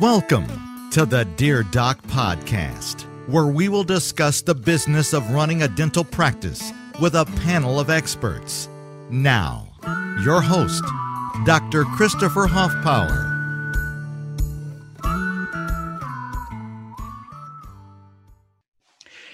[0.00, 5.68] Welcome to the Dear Doc Podcast, where we will discuss the business of running a
[5.68, 8.68] dental practice with a panel of experts.
[9.08, 9.68] Now,
[10.24, 10.82] your host,
[11.44, 11.84] Dr.
[11.84, 13.30] Christopher Hoffpower.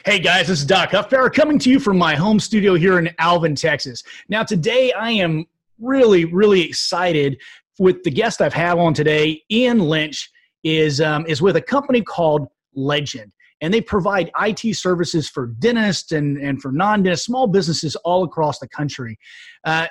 [0.05, 3.09] Hey guys, this is Doc Huffpower coming to you from my home studio here in
[3.19, 4.03] Alvin, Texas.
[4.29, 5.47] Now, today I am
[5.81, 7.41] really, really excited
[7.79, 9.43] with the guest I've had on today.
[9.51, 10.31] Ian Lynch
[10.65, 16.13] is um, is with a company called Legend, and they provide IT services for dentists
[16.13, 19.19] and and for non-dentists, small businesses all across the country.
[19.65, 19.87] Uh,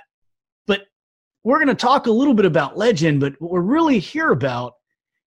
[0.67, 0.81] but
[1.43, 4.73] we're going to talk a little bit about Legend, but what we're really here about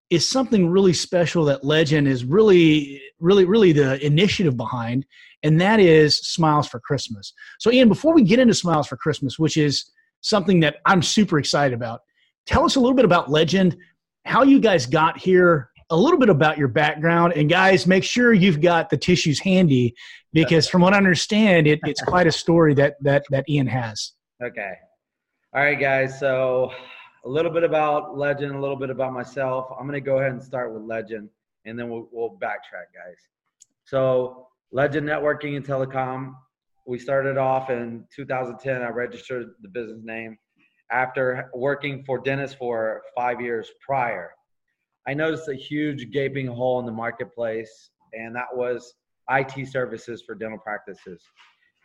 [0.09, 5.05] is something really special that Legend is really, really, really the initiative behind,
[5.43, 7.33] and that is Smiles for Christmas.
[7.59, 11.37] So, Ian, before we get into Smiles for Christmas, which is something that I'm super
[11.37, 12.01] excited about,
[12.47, 13.77] tell us a little bit about Legend,
[14.25, 18.33] how you guys got here, a little bit about your background, and guys, make sure
[18.33, 19.95] you've got the tissues handy
[20.33, 24.13] because, from what I understand, it, it's quite a story that that that Ian has.
[24.43, 24.73] Okay.
[25.53, 26.19] All right, guys.
[26.19, 26.71] So
[27.25, 29.67] a little bit about Legend, a little bit about myself.
[29.71, 31.29] I'm going to go ahead and start with Legend,
[31.65, 33.17] and then we'll, we'll backtrack, guys.
[33.85, 36.35] So, Legend Networking and Telecom,
[36.85, 38.81] we started off in 2010.
[38.81, 40.37] I registered the business name
[40.91, 44.31] after working for dentists for five years prior.
[45.07, 48.93] I noticed a huge gaping hole in the marketplace, and that was
[49.29, 51.21] IT services for dental practices.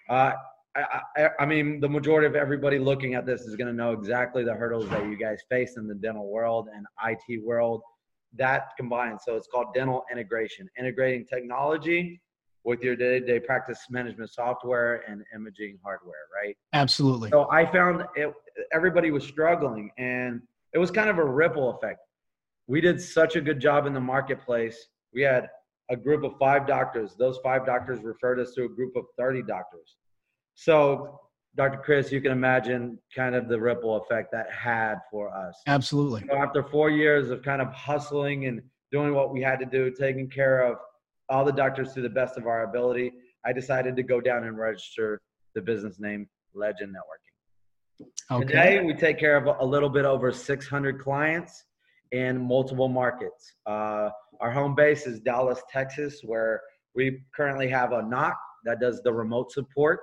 [0.08, 0.32] Uh,
[0.76, 3.92] I, I, I, mean, the majority of everybody looking at this is going to know
[3.92, 7.82] exactly the hurdles that you guys face in the dental world and IT world.
[8.36, 12.20] That combined, so it's called dental integration, integrating technology
[12.64, 16.56] with your day-to-day practice management software and imaging hardware, right?
[16.72, 17.30] Absolutely.
[17.30, 18.32] So I found it,
[18.72, 20.40] everybody was struggling, and
[20.72, 22.00] it was kind of a ripple effect.
[22.66, 24.88] We did such a good job in the marketplace.
[25.12, 25.48] We had
[25.90, 27.14] a group of five doctors.
[27.18, 29.96] Those five doctors referred us to a group of 30 doctors
[30.54, 31.20] so,
[31.56, 31.78] Dr.
[31.78, 35.56] Chris, you can imagine kind of the ripple effect that had for us.
[35.66, 36.24] Absolutely.
[36.28, 39.90] So after four years of kind of hustling and doing what we had to do,
[39.90, 40.78] taking care of
[41.28, 43.12] all the doctors to the best of our ability,
[43.44, 45.20] I decided to go down and register
[45.54, 48.06] the business name Legend Networking.
[48.30, 48.46] Okay.
[48.46, 51.64] Today, we take care of a little bit over 600 clients
[52.12, 53.54] in multiple markets.
[53.66, 56.60] Uh, our home base is Dallas, Texas, where
[56.94, 60.00] we currently have a NOC that does the remote support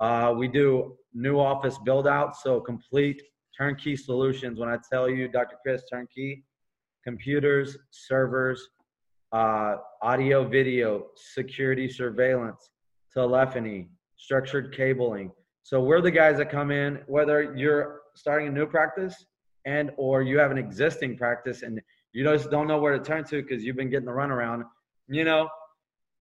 [0.00, 3.20] uh, we do new office build out, so complete
[3.56, 4.58] turnkey solutions.
[4.58, 5.56] When I tell you, Dr.
[5.62, 6.44] Chris, turnkey,
[7.04, 8.68] computers, servers,
[9.32, 12.70] uh, audio, video, security surveillance,
[13.12, 15.30] telephony, structured cabling.
[15.62, 19.26] So we're the guys that come in, whether you're starting a new practice
[19.64, 21.80] and or you have an existing practice and
[22.12, 24.64] you just don't know where to turn to because you've been getting the runaround.
[25.08, 25.48] You know,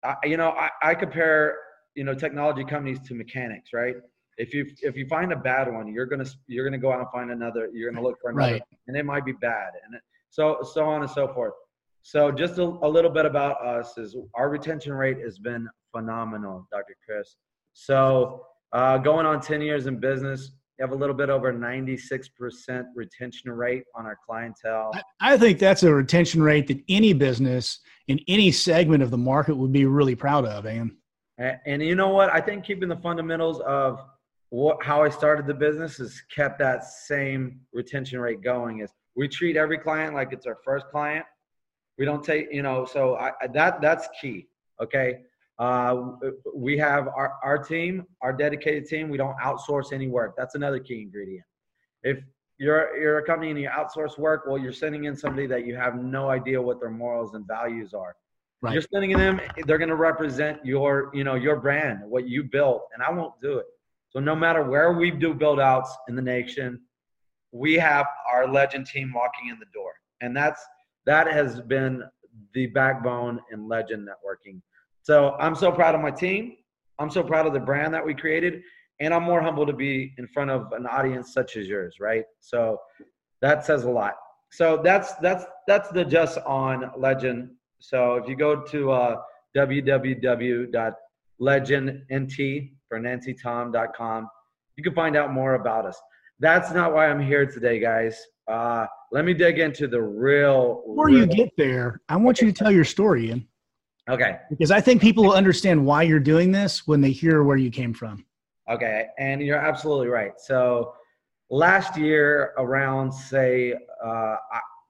[0.03, 1.57] I, you know, I, I compare
[1.95, 3.95] you know technology companies to mechanics, right?
[4.37, 7.09] If you if you find a bad one, you're gonna you're gonna go out and
[7.11, 7.69] find another.
[7.73, 8.61] You're gonna look for another, right.
[8.87, 9.99] and it might be bad, and
[10.29, 11.53] so so on and so forth.
[12.03, 16.67] So just a, a little bit about us is our retention rate has been phenomenal,
[16.69, 16.95] Dr.
[17.05, 17.37] Chris.
[17.71, 22.83] So uh, going on 10 years in business, you have a little bit over 96%
[22.93, 24.91] retention rate on our clientele.
[24.93, 29.17] I, I think that's a retention rate that any business in any segment of the
[29.17, 30.97] market would be really proud of, Ian.
[31.37, 32.33] And, and you know what?
[32.33, 34.03] I think keeping the fundamentals of
[34.49, 38.79] what, how I started the business has kept that same retention rate going.
[38.81, 41.25] Is we treat every client like it's our first client.
[41.97, 44.47] We don't take, you know, so I, that that's key.
[44.81, 45.19] Okay.
[45.59, 46.13] Uh,
[46.55, 49.09] we have our, our team, our dedicated team.
[49.09, 50.33] We don't outsource any work.
[50.35, 51.45] That's another key ingredient.
[52.01, 52.19] If
[52.57, 55.75] you're you're a company and you outsource work, well, you're sending in somebody that you
[55.75, 58.15] have no idea what their morals and values are.
[58.61, 58.73] Right.
[58.73, 62.87] You're sending them, they're going to represent your, you know, your brand, what you built,
[62.93, 63.65] and I won't do it.
[64.09, 66.79] So no matter where we do build outs in the nation,
[67.51, 69.91] we have our legend team walking in the door.
[70.21, 70.65] And that's
[71.05, 72.03] that has been
[72.53, 74.61] the backbone in legend networking.
[75.01, 76.57] So I'm so proud of my team.
[76.99, 78.61] I'm so proud of the brand that we created.
[78.99, 82.23] And I'm more humble to be in front of an audience such as yours, right?
[82.39, 82.79] So
[83.41, 84.15] that says a lot.
[84.51, 87.49] So that's that's that's the just on legend
[87.83, 89.21] so if you go to uh,
[89.57, 90.71] www.legendnt
[92.87, 94.29] for nancytom.com,
[94.77, 96.01] you can find out more about us.
[96.39, 98.17] That's not why I'm here today, guys.
[98.47, 100.83] Uh, let me dig into the real.
[100.87, 101.19] Before real...
[101.19, 103.47] you get there, I want you to tell your story, Ian.
[104.09, 104.37] Okay.
[104.49, 107.71] Because I think people will understand why you're doing this when they hear where you
[107.71, 108.25] came from.
[108.69, 110.33] Okay, and you're absolutely right.
[110.37, 110.93] So
[111.49, 113.73] last year, around say,
[114.03, 114.35] uh,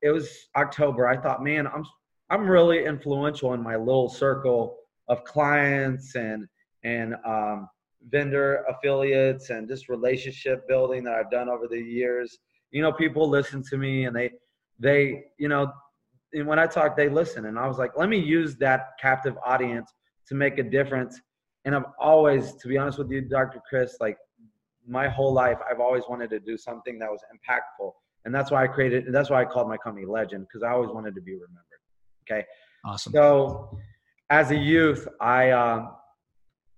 [0.02, 1.08] it was October.
[1.08, 1.86] I thought, man, I'm
[2.30, 4.78] I'm really influential in my little circle
[5.08, 6.48] of clients and
[6.84, 7.70] and um,
[8.10, 12.38] vendor affiliates and just relationship building that I've done over the years.
[12.74, 14.31] You know, people listen to me and they
[14.80, 15.72] they you know
[16.34, 17.46] and when I talk, they listen.
[17.46, 19.94] And I was like, let me use that captive audience
[20.28, 21.20] to make a difference.
[21.66, 23.62] And I've always, to be honest with you, Dr.
[23.70, 24.18] Chris, like
[24.88, 27.92] my whole life, I've always wanted to do something that was impactful.
[28.25, 30.72] And that's why I created, and that's why I called my company Legend, because I
[30.72, 31.64] always wanted to be remembered.
[32.30, 32.46] Okay.
[32.86, 33.14] Awesome.
[33.14, 33.78] So
[34.30, 35.88] as a youth, I, uh,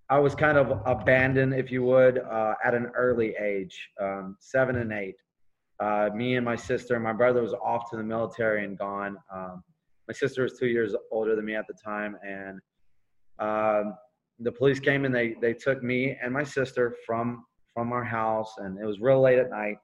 [0.09, 4.75] I was kind of abandoned, if you would, uh, at an early age, um, seven
[4.77, 5.15] and eight.
[5.80, 9.18] Uh, me and my sister, my brother was off to the military and gone.
[9.33, 9.63] Um,
[10.07, 12.60] my sister was two years older than me at the time, and
[13.39, 13.95] um,
[14.39, 18.56] the police came and they they took me and my sister from from our house,
[18.57, 19.77] and it was real late at night.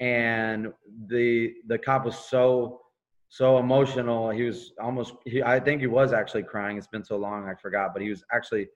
[0.00, 0.72] And
[1.08, 2.80] the the cop was so
[3.28, 4.30] so emotional.
[4.30, 5.14] He was almost.
[5.24, 6.76] He, I think he was actually crying.
[6.76, 7.92] It's been so long, I forgot.
[7.92, 8.68] But he was actually.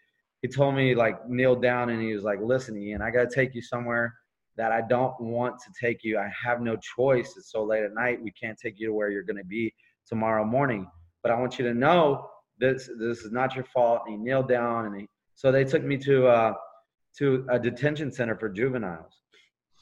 [0.43, 3.35] He told me like kneel down, and he was like, "Listen, Ian, I got to
[3.35, 4.15] take you somewhere."
[4.57, 6.19] That I don't want to take you.
[6.19, 7.35] I have no choice.
[7.37, 8.23] It's so late at night.
[8.23, 9.73] We can't take you to where you're going to be
[10.07, 10.87] tomorrow morning.
[11.23, 14.03] But I want you to know this this is not your fault.
[14.07, 16.55] And he kneeled down and he so they took me to uh
[17.19, 19.21] to a detention center for juveniles.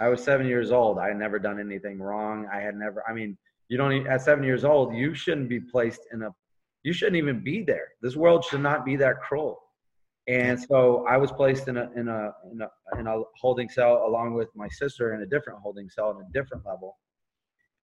[0.00, 0.98] I was seven years old.
[0.98, 2.46] I had never done anything wrong.
[2.52, 3.36] I had never I mean,
[3.68, 6.30] you don't at seven years old, you shouldn't be placed in a
[6.82, 7.88] you shouldn't even be there.
[8.02, 9.63] This world should not be that cruel.
[10.26, 14.04] And so I was placed in a, in a, in a, in a holding cell
[14.06, 16.96] along with my sister in a different holding cell at a different level.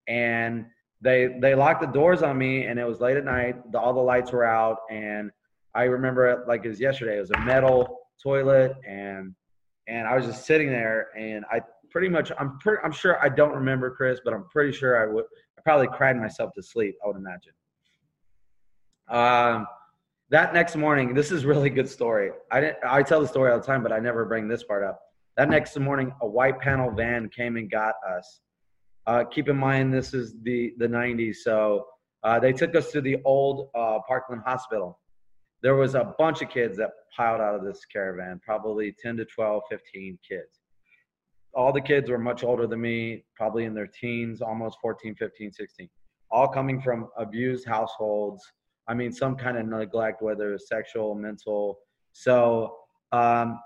[0.08, 0.66] And
[1.02, 3.72] they, they locked the doors on me and it was late at night.
[3.72, 4.78] The, all the lights were out.
[4.90, 5.30] And
[5.76, 7.18] I remember it like it was yesterday.
[7.18, 9.36] It was a metal toilet and,
[9.88, 11.62] and I was just sitting there and I
[11.92, 15.14] pretty much, I'm pretty, I'm sure I don't remember Chris, but I'm pretty sure I
[15.14, 15.26] would,
[15.60, 16.96] I probably cried myself to sleep.
[17.04, 17.54] I would imagine.
[19.10, 19.68] Um,
[20.32, 22.32] that next morning, this is really good story.
[22.52, 24.82] I didn't, I tell the story all the time, but I never bring this part
[24.82, 25.02] up.
[25.36, 28.40] That next morning, a white panel van came and got us.
[29.08, 31.86] Uh, keep in mind, this is the the 90s, so
[32.24, 35.00] uh, they took us to the old uh, Parkland Hospital.
[35.64, 39.26] There was a bunch of kids that piled out of this caravan, probably 10 to
[39.26, 40.62] 12, 15 kids.
[41.54, 45.52] All the kids were much older than me, probably in their teens, almost 14, 15,
[45.52, 45.90] 16.
[46.32, 48.42] All coming from abused households
[48.88, 51.80] I mean, some kind of neglect, whether it's sexual, mental.
[52.14, 52.76] So
[53.12, 53.60] um,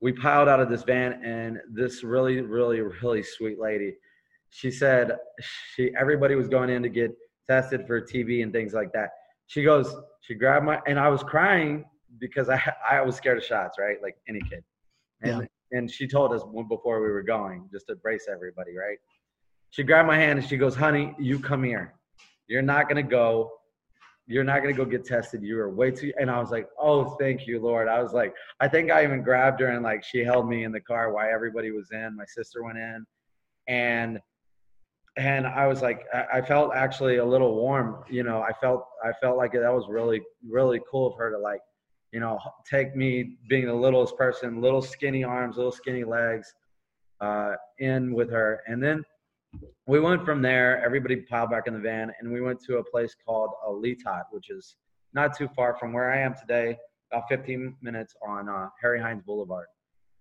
[0.00, 3.96] we piled out of this van, and this really, really, really sweet lady,
[4.50, 5.16] she said
[5.74, 7.14] she everybody was going in to get
[7.46, 9.10] tested for TB and things like that.
[9.46, 11.84] She goes, she grabbed my, and I was crying
[12.18, 13.96] because I I was scared of shots, right?
[14.02, 14.64] Like any kid.
[15.22, 15.78] And yeah.
[15.78, 18.98] and she told us before we were going just to brace everybody, right?
[19.70, 21.94] She grabbed my hand and she goes, "Honey, you come here.
[22.46, 23.57] You're not gonna go
[24.28, 25.42] you're not going to go get tested.
[25.42, 26.12] You are way too.
[26.20, 27.88] And I was like, oh, thank you, Lord.
[27.88, 30.70] I was like, I think I even grabbed her and like she held me in
[30.70, 32.14] the car while everybody was in.
[32.14, 33.06] My sister went in,
[33.68, 34.20] and
[35.16, 38.04] and I was like, I, felt actually a little warm.
[38.08, 41.38] You know, I felt I felt like that was really really cool of her to
[41.38, 41.60] like,
[42.12, 42.38] you know,
[42.70, 46.52] take me being the littlest person, little skinny arms, little skinny legs,
[47.22, 49.02] uh, in with her, and then
[49.86, 50.84] we went from there.
[50.84, 54.50] Everybody piled back in the van, and we went to a place called Letot, which
[54.50, 54.76] is
[55.14, 56.76] not too far from where I am today,
[57.10, 59.66] about 15 minutes on uh, Harry Hines Boulevard,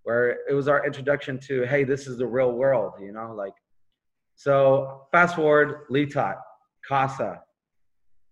[0.04, 3.54] where it was our introduction to, hey, this is the real world, you know, like.
[4.36, 6.38] So fast forward, Letot,
[6.88, 7.42] Casa,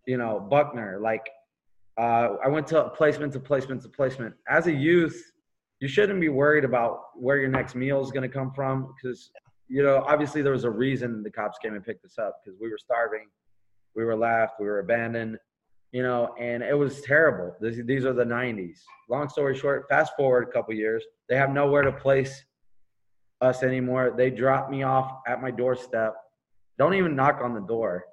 [0.07, 1.27] you know, Buckner, like.
[1.97, 4.35] Uh, I went to placement to placement to placement.
[4.49, 5.31] As a youth,
[5.79, 9.31] you shouldn't be worried about where your next meal is going to come from because
[9.67, 12.59] you know, obviously there was a reason the cops came and picked us up because
[12.59, 13.27] we were starving,
[13.95, 15.37] we were left, we were abandoned,
[15.91, 17.55] you know, and it was terrible.
[17.61, 18.79] These, these are the 90s.
[19.09, 22.43] Long story short, fast forward a couple years, they have nowhere to place
[23.41, 24.13] us anymore.
[24.15, 26.15] They drop me off at my doorstep.
[26.77, 28.05] Don't even knock on the door.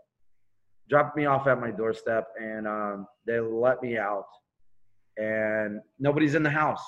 [0.88, 4.26] Drop me off at my doorstep and um, they let me out.
[5.16, 6.84] And nobody's in the house.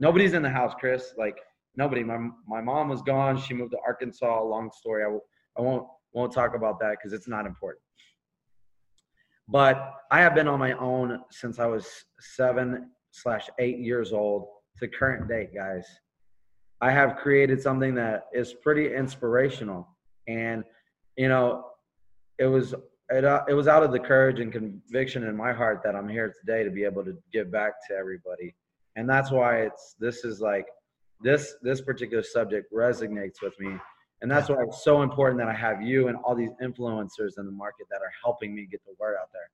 [0.00, 1.12] Nobody's in the house, Chris.
[1.18, 1.36] Like
[1.76, 2.02] nobody.
[2.02, 3.40] My my mom was gone.
[3.40, 4.42] She moved to Arkansas.
[4.42, 5.02] Long story.
[5.02, 5.22] I w-
[5.58, 7.82] I won't won't talk about that because it's not important.
[9.48, 11.86] But I have been on my own since I was
[12.20, 14.46] seven slash eight years old
[14.78, 15.86] to current date, guys.
[16.80, 19.88] I have created something that is pretty inspirational,
[20.26, 20.64] and
[21.16, 21.66] you know,
[22.38, 22.74] it was
[23.10, 26.08] it, uh, it was out of the courage and conviction in my heart that I'm
[26.08, 28.54] here today to be able to give back to everybody,
[28.96, 30.66] and that's why it's this is like
[31.22, 33.76] this this particular subject resonates with me
[34.22, 37.44] And that's why it's so important that I have you and all these influencers in
[37.44, 39.50] the market that are helping me get the word out there.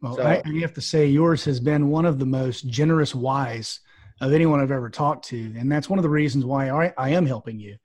[0.00, 3.14] Well, so, I, I have to say, yours has been one of the most generous
[3.14, 3.78] whys
[4.20, 7.10] of anyone I've ever talked to, and that's one of the reasons why I, I
[7.10, 7.76] am helping you.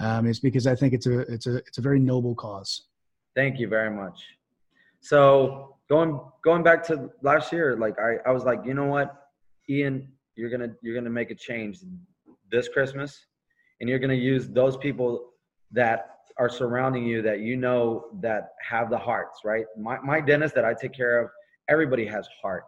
[0.00, 2.88] Um, is because I think it's a it's a it's a very noble cause.
[3.36, 4.20] Thank you very much.
[5.00, 9.14] So going going back to last year, like I, I was like, you know what,
[9.70, 11.80] Ian, you're gonna you're gonna make a change
[12.52, 13.26] this Christmas,
[13.80, 15.30] and you're gonna use those people
[15.72, 19.64] that are surrounding you that you know that have the hearts, right?
[19.76, 21.30] My my dentist that I take care of,
[21.68, 22.64] everybody has heart.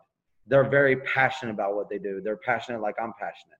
[0.46, 2.20] They're very passionate about what they do.
[2.22, 3.58] They're passionate like I'm passionate.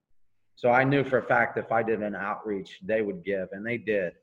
[0.55, 3.65] So I knew for a fact if I did an outreach, they would give, and
[3.65, 4.13] they did.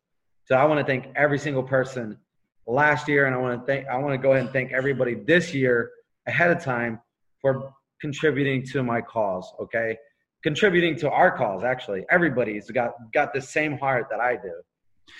[0.45, 2.19] So I want to thank every single person
[2.67, 5.15] last year, and I want to thank I want to go ahead and thank everybody
[5.15, 5.91] this year
[6.27, 7.01] ahead of time
[7.41, 9.53] for contributing to my cause.
[9.61, 9.97] Okay,
[10.43, 11.65] contributing to our cause.
[11.65, 14.53] Actually, everybody's got got the same heart that I do.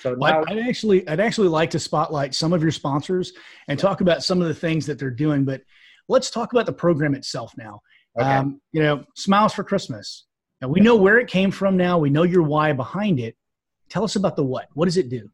[0.01, 3.33] So now, I'd actually I'd actually like to spotlight some of your sponsors
[3.69, 5.45] and talk about some of the things that they're doing.
[5.45, 5.63] But
[6.09, 7.81] let's talk about the program itself now.
[8.19, 8.29] Okay.
[8.29, 10.27] Um, you know, Smiles for Christmas.
[10.61, 11.77] Now we know where it came from.
[11.77, 13.37] Now we know your why behind it.
[13.89, 14.69] Tell us about the what.
[14.75, 15.29] What does it do?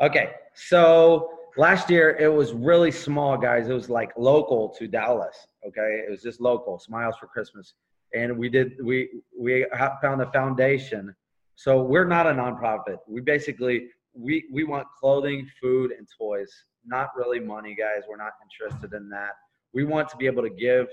[0.00, 3.68] Okay, so last year it was really small, guys.
[3.68, 5.48] It was like local to Dallas.
[5.66, 6.78] Okay, it was just local.
[6.78, 7.74] Smiles for Christmas,
[8.14, 9.66] and we did we we
[10.00, 11.14] found a foundation.
[11.56, 12.98] So we're not a nonprofit.
[13.06, 16.50] We basically we we want clothing, food, and toys.
[16.84, 18.04] Not really money, guys.
[18.08, 19.32] We're not interested in that.
[19.74, 20.86] We want to be able to give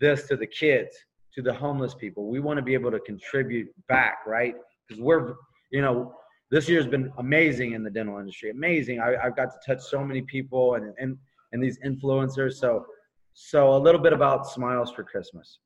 [0.00, 0.96] this to the kids,
[1.34, 2.28] to the homeless people.
[2.28, 4.54] We want to be able to contribute back, right?
[4.88, 5.34] Because we're
[5.70, 6.14] you know
[6.50, 8.50] this year's been amazing in the dental industry.
[8.50, 9.00] Amazing.
[9.00, 11.18] I, have got to touch so many people and, and,
[11.52, 12.54] and these influencers.
[12.54, 12.86] So,
[13.34, 15.58] so a little bit about Smiles for Christmas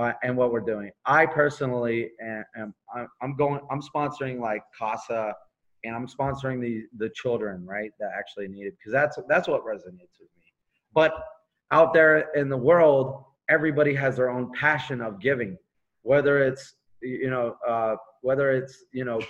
[0.00, 0.90] uh, and what we're doing.
[1.04, 2.74] I personally am, am
[3.20, 5.34] I'm going, I'm sponsoring like CASA
[5.84, 7.90] and I'm sponsoring the, the children, right.
[8.00, 8.76] That actually need it.
[8.82, 10.44] Cause that's, that's what resonates with me.
[10.94, 11.12] But
[11.70, 15.58] out there in the world, everybody has their own passion of giving,
[16.00, 19.20] whether it's, you know, uh, whether it's, you know,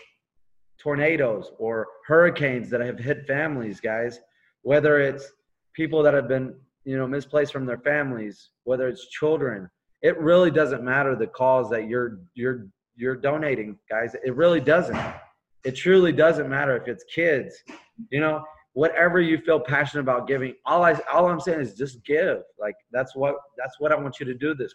[0.78, 4.20] tornadoes or hurricanes that have hit families, guys,
[4.62, 5.32] whether it's
[5.74, 9.68] people that have been, you know, misplaced from their families, whether it's children,
[10.02, 12.66] it really doesn't matter the cause that you're you're
[12.96, 14.14] you're donating, guys.
[14.24, 14.98] It really doesn't.
[15.64, 17.54] It truly doesn't matter if it's kids.
[18.10, 22.04] You know, whatever you feel passionate about giving, all I all I'm saying is just
[22.04, 22.38] give.
[22.58, 24.74] Like that's what that's what I want you to do this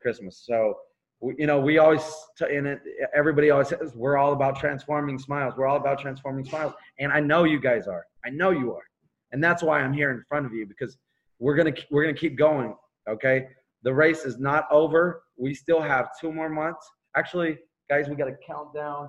[0.00, 0.42] Christmas.
[0.46, 0.74] So
[1.22, 2.02] you know, we always,
[2.40, 2.80] and it,
[3.14, 5.54] everybody always says, we're all about transforming smiles.
[5.56, 6.72] We're all about transforming smiles.
[6.98, 8.06] And I know you guys are.
[8.24, 8.84] I know you are.
[9.32, 10.96] And that's why I'm here in front of you because
[11.38, 12.74] we're to, we're to keep going.
[13.08, 13.48] Okay.
[13.82, 15.24] The race is not over.
[15.36, 16.88] We still have two more months.
[17.16, 17.58] Actually,
[17.88, 19.08] guys, we got a countdown.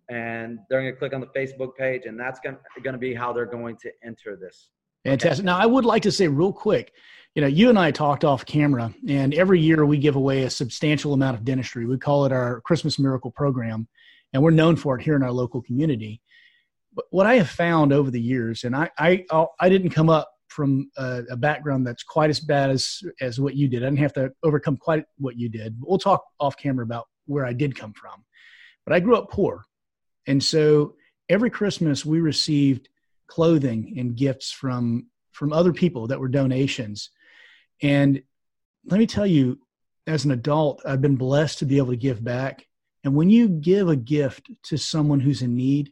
[0.10, 3.34] and they're going to click on the Facebook page, and that's going to be how
[3.34, 4.70] they're going to enter this.
[5.04, 5.46] Fantastic.
[5.46, 6.94] Now, I would like to say real quick
[7.36, 10.50] you know, you and I talked off camera, and every year we give away a
[10.50, 11.86] substantial amount of dentistry.
[11.86, 13.90] We call it our Christmas Miracle Program,
[14.32, 16.22] and we're known for it here in our local community.
[16.94, 19.26] But what I have found over the years, and I I,
[19.60, 23.56] I didn't come up from a, a, background that's quite as bad as as what
[23.56, 23.84] you did.
[23.84, 25.76] I didn't have to overcome quite what you did.
[25.80, 28.24] We'll talk off camera about where I did come from,
[28.86, 29.66] but I grew up poor,
[30.28, 30.96] and so
[31.30, 32.90] every Christmas we received
[33.28, 37.10] clothing and gifts from from other people that were donations
[37.82, 38.22] and
[38.86, 39.60] let me tell you,
[40.08, 42.66] as an adult, I've been blessed to be able to give back.
[43.04, 45.92] And when you give a gift to someone who's in need,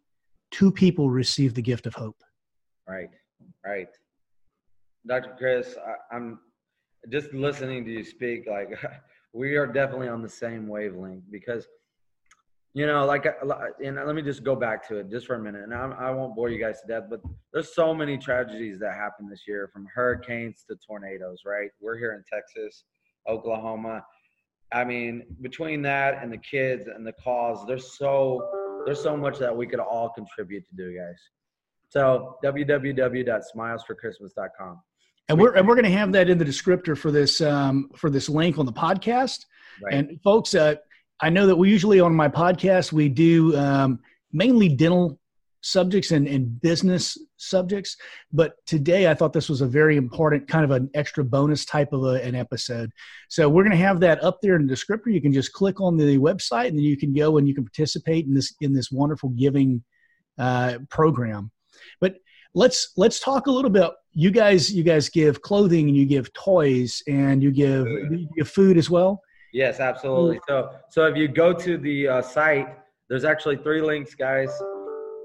[0.51, 2.24] two people receive the gift of hope.
[2.88, 3.10] Right,
[3.65, 3.88] right.
[5.07, 5.36] Dr.
[5.38, 5.75] Chris,
[6.12, 6.39] I, am
[7.12, 8.48] just listening to you speak.
[8.48, 8.69] Like,
[9.33, 11.67] we are definitely on the same wavelength because
[12.75, 13.27] you know, like,
[13.83, 16.10] and let me just go back to it just for a minute, and I, I
[16.10, 19.69] won't bore you guys to death, but there's so many tragedies that happened this year,
[19.72, 21.41] from hurricanes to tornadoes.
[21.45, 21.69] Right?
[21.79, 22.86] We're here in Texas,
[23.29, 24.03] Oklahoma.
[24.72, 28.41] I mean, between that and the kids and the cause, there's so
[28.86, 31.22] there's so much that we could all contribute to do, guys.
[31.89, 34.81] So www.smilesforchristmas.com.
[35.30, 38.10] And we're and we're going to have that in the descriptor for this um, for
[38.10, 39.46] this link on the podcast.
[39.82, 39.94] Right.
[39.94, 40.75] And folks, uh,
[41.22, 44.00] I know that we usually on my podcast we do um,
[44.32, 45.20] mainly dental
[45.63, 47.98] subjects and, and business subjects.
[48.32, 51.94] But today I thought this was a very important kind of an extra bonus type
[51.94, 52.92] of a, an episode.
[53.30, 55.13] So we're going to have that up there in the descriptor.
[55.13, 57.63] You can just click on the website and then you can go and you can
[57.63, 59.84] participate in this in this wonderful giving
[60.38, 61.51] uh, program.
[62.01, 62.18] But
[62.53, 63.89] let's let's talk a little bit.
[64.13, 68.50] You guys you guys give clothing and you give toys and you give you give
[68.50, 69.22] food as well.
[69.53, 70.39] Yes, absolutely.
[70.48, 72.77] So so if you go to the uh, site,
[73.10, 74.50] there's actually three links, guys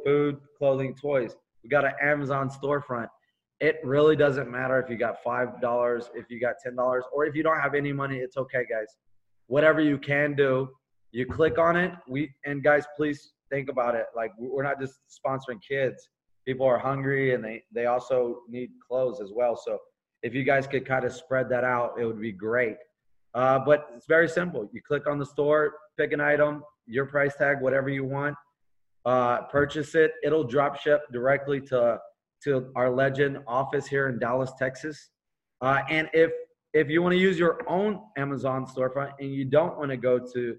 [0.05, 1.37] food, clothing, toys.
[1.63, 3.09] We got an Amazon storefront.
[3.61, 7.27] It really doesn't matter if you got five dollars, if you got ten dollars, or
[7.27, 8.19] if you don't have any money.
[8.19, 8.97] It's okay, guys.
[9.47, 10.69] Whatever you can do,
[11.11, 11.93] you click on it.
[12.09, 14.07] We and guys, please think about it.
[14.15, 16.09] Like we're not just sponsoring kids.
[16.49, 19.55] People are hungry and they they also need clothes as well.
[19.57, 19.73] So
[20.23, 22.79] if you guys could kind of spread that out, it would be great.
[23.35, 24.69] Uh, but it's very simple.
[24.73, 28.35] You click on the store, pick an item, your price tag, whatever you want
[29.09, 30.13] uh, purchase it.
[30.23, 31.99] It'll drop ship directly to
[32.45, 35.11] to our legend office here in Dallas, Texas.
[35.61, 36.31] Uh, and if
[36.75, 40.19] if you want to use your own Amazon storefront and you don't want to go
[40.19, 40.57] to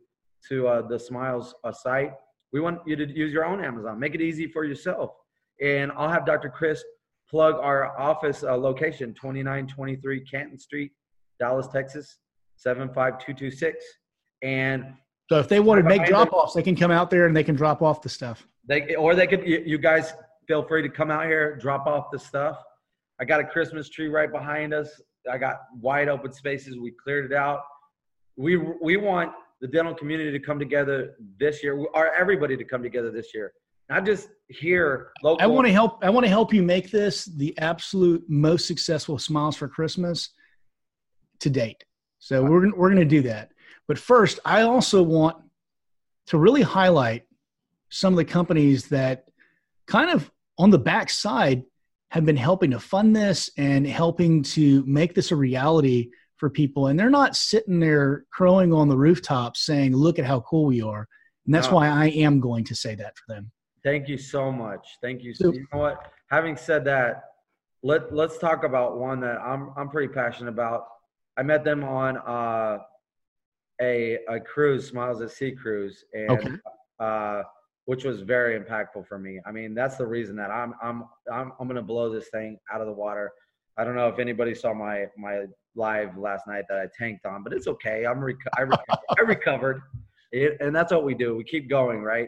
[0.50, 2.13] to uh, the Smiles uh, site,
[2.51, 4.00] we want you to use your own Amazon.
[4.00, 5.12] Make it easy for yourself.
[5.61, 6.49] And I'll have Dr.
[6.49, 6.83] Chris
[7.29, 10.91] plug our office uh, location, 2923 Canton Street,
[11.39, 12.17] Dallas, Texas,
[12.57, 13.83] 75226.
[14.41, 14.93] And
[15.29, 17.43] so if they want to make drop offs, they can come out there and they
[17.43, 18.47] can drop off the stuff.
[18.67, 19.45] They or they could.
[19.45, 20.13] You, guys
[20.47, 22.57] feel free to come out here, drop off the stuff.
[23.19, 24.89] I got a Christmas tree right behind us.
[25.31, 26.77] I got wide open spaces.
[26.79, 27.61] We cleared it out.
[28.37, 32.81] We we want the dental community to come together this year, or everybody to come
[32.81, 33.53] together this year.
[33.89, 35.12] Not just here.
[35.24, 35.43] Local.
[35.43, 36.03] I want to help.
[36.03, 40.29] I want to help you make this the absolute most successful Smiles for Christmas
[41.39, 41.84] to date.
[42.19, 43.51] So we're we're going to do that.
[43.88, 45.38] But first, I also want
[46.27, 47.24] to really highlight
[47.89, 49.25] some of the companies that
[49.88, 50.29] kind of
[50.60, 51.63] on the backside
[52.12, 56.88] have been helping to fund this and helping to make this a reality for people.
[56.88, 60.82] And they're not sitting there crowing on the rooftops saying, look at how cool we
[60.82, 61.08] are.
[61.45, 61.75] And that's no.
[61.75, 63.52] why I am going to say that for them.
[63.83, 64.97] Thank you so much.
[65.01, 65.33] Thank you.
[65.33, 66.11] So, you know what?
[66.29, 67.23] Having said that,
[67.83, 70.85] let let's talk about one that I'm I'm pretty passionate about.
[71.37, 72.79] I met them on uh,
[73.81, 76.55] a a cruise, Smiles at Sea cruise, and okay.
[76.99, 77.43] uh,
[77.85, 79.39] which was very impactful for me.
[79.45, 82.81] I mean, that's the reason that I'm I'm I'm I'm gonna blow this thing out
[82.81, 83.31] of the water.
[83.77, 87.43] I don't know if anybody saw my my live last night that I tanked on,
[87.43, 88.05] but it's okay.
[88.05, 88.97] I'm rec- I, recovered.
[89.17, 89.81] I recovered,
[90.33, 91.37] it, and that's what we do.
[91.37, 92.27] We keep going, right?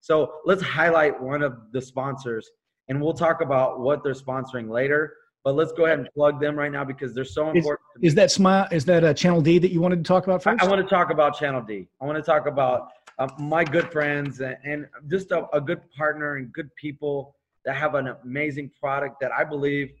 [0.00, 2.50] So let's highlight one of the sponsors,
[2.88, 5.14] and we'll talk about what they're sponsoring later.
[5.42, 7.80] But let's go ahead and plug them right now because they're so important.
[8.02, 8.68] Is, is that smile?
[8.70, 10.62] Is that a Channel D that you wanted to talk about first?
[10.62, 11.88] I, I want to talk about Channel D.
[12.00, 15.80] I want to talk about um, my good friends and, and just a, a, good
[15.92, 17.34] partner and good people
[17.64, 19.92] that have an amazing product that I believe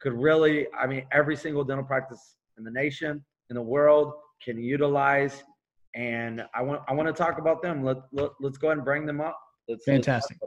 [0.00, 0.66] could really.
[0.76, 5.44] I mean, every single dental practice in the nation, in the world, can utilize.
[5.94, 7.84] And I want I want to talk about them.
[7.84, 9.38] Let, let us go ahead and bring them up.
[9.84, 10.38] Fantastic.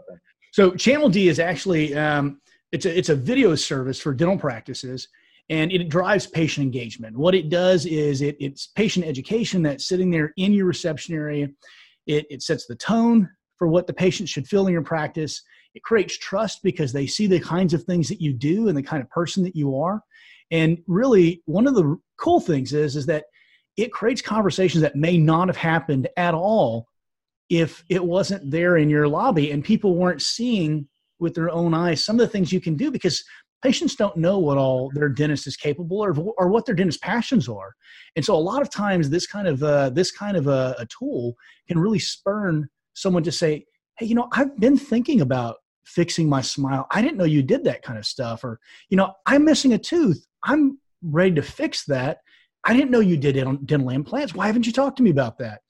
[0.51, 5.07] So Channel D is actually um, it's a, it's a video service for dental practices
[5.49, 7.17] and it drives patient engagement.
[7.17, 11.49] What it does is it, it's patient education that's sitting there in your reception area.
[12.07, 15.41] It, it sets the tone for what the patient should feel in your practice.
[15.75, 18.83] It creates trust because they see the kinds of things that you do and the
[18.83, 20.01] kind of person that you are.
[20.51, 23.25] And really, one of the cool things is, is that
[23.77, 26.87] it creates conversations that may not have happened at all
[27.51, 30.87] if it wasn't there in your lobby and people weren't seeing
[31.19, 33.25] with their own eyes some of the things you can do because
[33.61, 37.49] patients don't know what all their dentist is capable of or what their dentist passions
[37.49, 37.75] are.
[38.15, 40.85] And so a lot of times this kind of uh, this kind of a, a
[40.85, 41.35] tool
[41.67, 43.65] can really spurn someone to say
[43.97, 46.87] hey you know i've been thinking about fixing my smile.
[46.91, 48.59] I didn't know you did that kind of stuff or
[48.89, 50.25] you know i'm missing a tooth.
[50.43, 52.19] I'm ready to fix that.
[52.63, 53.35] I didn't know you did
[53.65, 54.33] dental implants.
[54.33, 55.61] Why haven't you talked to me about that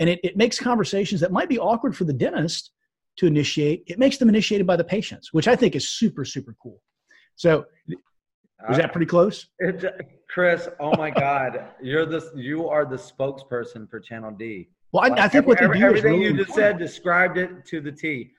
[0.00, 2.72] and it, it makes conversations that might be awkward for the dentist
[3.16, 3.84] to initiate.
[3.86, 6.80] It makes them initiated by the patients, which I think is super, super cool.
[7.36, 7.66] So
[8.68, 9.48] was that pretty close?
[9.58, 9.84] It,
[10.28, 14.68] Chris, oh my God, you're the you are the spokesperson for Channel D.
[14.92, 16.78] Well, I, like, I think what every, they do everything really you just important.
[16.78, 18.30] said described it to the T.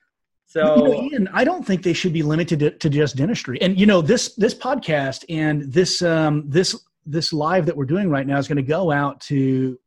[0.47, 3.61] So, you know, Ian, I don't think they should be limited to, to, just dentistry.
[3.61, 8.09] And you know, this this podcast and this um, this this live that we're doing
[8.09, 9.77] right now is going to go out to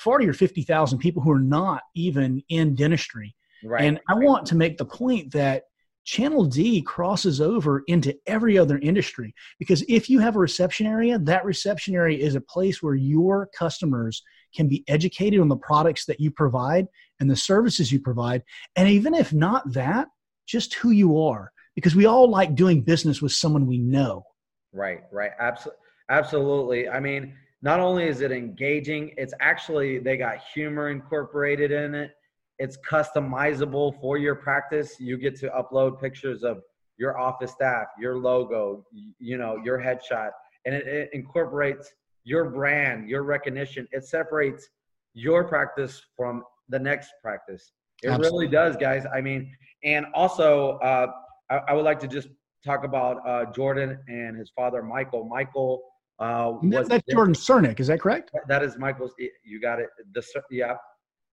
[0.00, 3.34] forty or fifty thousand people who are not even in dentistry.
[3.62, 3.84] Right.
[3.84, 5.64] And I want to make the point that
[6.04, 11.18] Channel D crosses over into every other industry because if you have a reception area,
[11.18, 14.22] that reception area is a place where your customers
[14.54, 16.86] can be educated on the products that you provide
[17.20, 18.42] and the services you provide.
[18.76, 20.08] And even if not that,
[20.46, 24.24] just who you are because we all like doing business with someone we know.
[24.72, 25.32] Right, right.
[25.38, 25.78] Absolutely.
[26.10, 26.88] Absolutely.
[26.88, 32.12] I mean, not only is it engaging, it's actually, they got humor incorporated in it.
[32.58, 34.98] It's customizable for your practice.
[34.98, 36.62] You get to upload pictures of
[36.96, 38.84] your office staff, your logo,
[39.18, 40.30] you know, your headshot,
[40.66, 41.92] and it, it incorporates
[42.24, 43.88] your brand, your recognition.
[43.92, 44.68] It separates
[45.14, 47.72] your practice from the next practice.
[48.02, 48.46] It Absolutely.
[48.46, 49.04] really does, guys.
[49.12, 49.50] I mean,
[49.84, 51.08] and also, uh,
[51.50, 52.28] I, I, would like to just
[52.64, 55.24] talk about uh, Jordan and his father, Michael.
[55.24, 55.82] Michael
[56.20, 57.80] uh, was that's Jordan Cernick.
[57.80, 58.30] Is that correct?
[58.46, 59.14] That is Michael's.
[59.42, 59.88] You got it.
[60.12, 60.74] The yeah,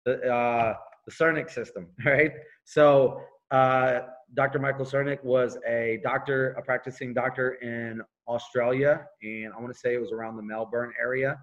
[0.04, 0.74] the uh,
[1.06, 2.32] the Cernick system, right?
[2.64, 4.00] So uh,
[4.34, 4.58] Dr.
[4.58, 9.94] Michael Cernick was a doctor, a practicing doctor in Australia, and I want to say
[9.94, 11.38] it was around the Melbourne area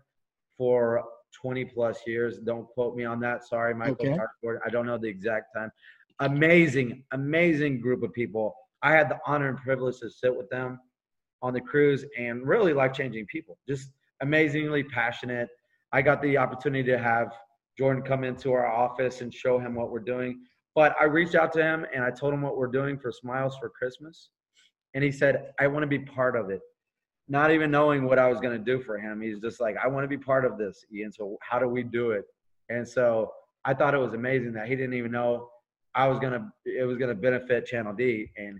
[0.57, 1.03] for
[1.41, 2.39] 20 plus years.
[2.39, 3.47] Don't quote me on that.
[3.47, 3.95] Sorry, Michael.
[4.09, 4.57] Okay.
[4.65, 5.71] I don't know the exact time.
[6.19, 8.53] Amazing, amazing group of people.
[8.81, 10.79] I had the honor and privilege to sit with them
[11.41, 13.57] on the cruise and really life changing people.
[13.67, 15.49] Just amazingly passionate.
[15.91, 17.33] I got the opportunity to have
[17.77, 20.41] Jordan come into our office and show him what we're doing.
[20.75, 23.57] But I reached out to him and I told him what we're doing for Smiles
[23.57, 24.29] for Christmas.
[24.93, 26.61] And he said, I want to be part of it.
[27.27, 29.21] Not even knowing what I was going to do for him.
[29.21, 31.11] He's just like, I want to be part of this, Ian.
[31.11, 32.25] So how do we do it?
[32.69, 33.31] And so
[33.65, 35.49] I thought it was amazing that he didn't even know
[35.95, 38.31] I was going to, it was going to benefit Channel D.
[38.37, 38.59] And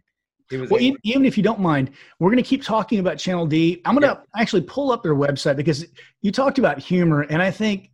[0.52, 3.82] well, even, even, if you don't mind, we're going to keep talking about Channel D.
[3.86, 4.42] I'm going to yeah.
[4.42, 5.86] actually pull up their website because
[6.22, 7.92] you talked about humor, and I think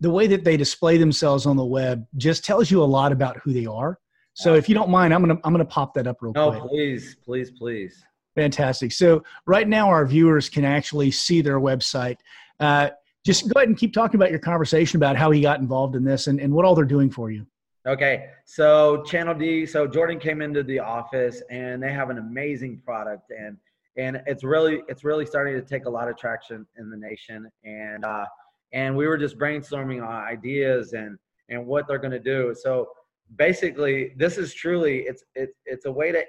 [0.00, 3.38] the way that they display themselves on the web just tells you a lot about
[3.38, 3.98] who they are.
[4.34, 6.62] So if you don't mind, I'm gonna I'm gonna pop that up real no, quick.
[6.62, 8.04] No, please, please, please.
[8.34, 8.92] Fantastic.
[8.92, 12.16] So right now, our viewers can actually see their website.
[12.60, 12.90] Uh,
[13.24, 16.04] just go ahead and keep talking about your conversation about how he got involved in
[16.04, 17.46] this and, and what all they're doing for you.
[17.86, 19.64] Okay, so Channel D.
[19.64, 23.56] So Jordan came into the office, and they have an amazing product, and
[23.96, 27.48] and it's really it's really starting to take a lot of traction in the nation.
[27.64, 28.26] And uh,
[28.72, 31.16] and we were just brainstorming on ideas and
[31.48, 32.54] and what they're going to do.
[32.60, 32.88] So
[33.36, 36.24] basically, this is truly it's it's it's a way to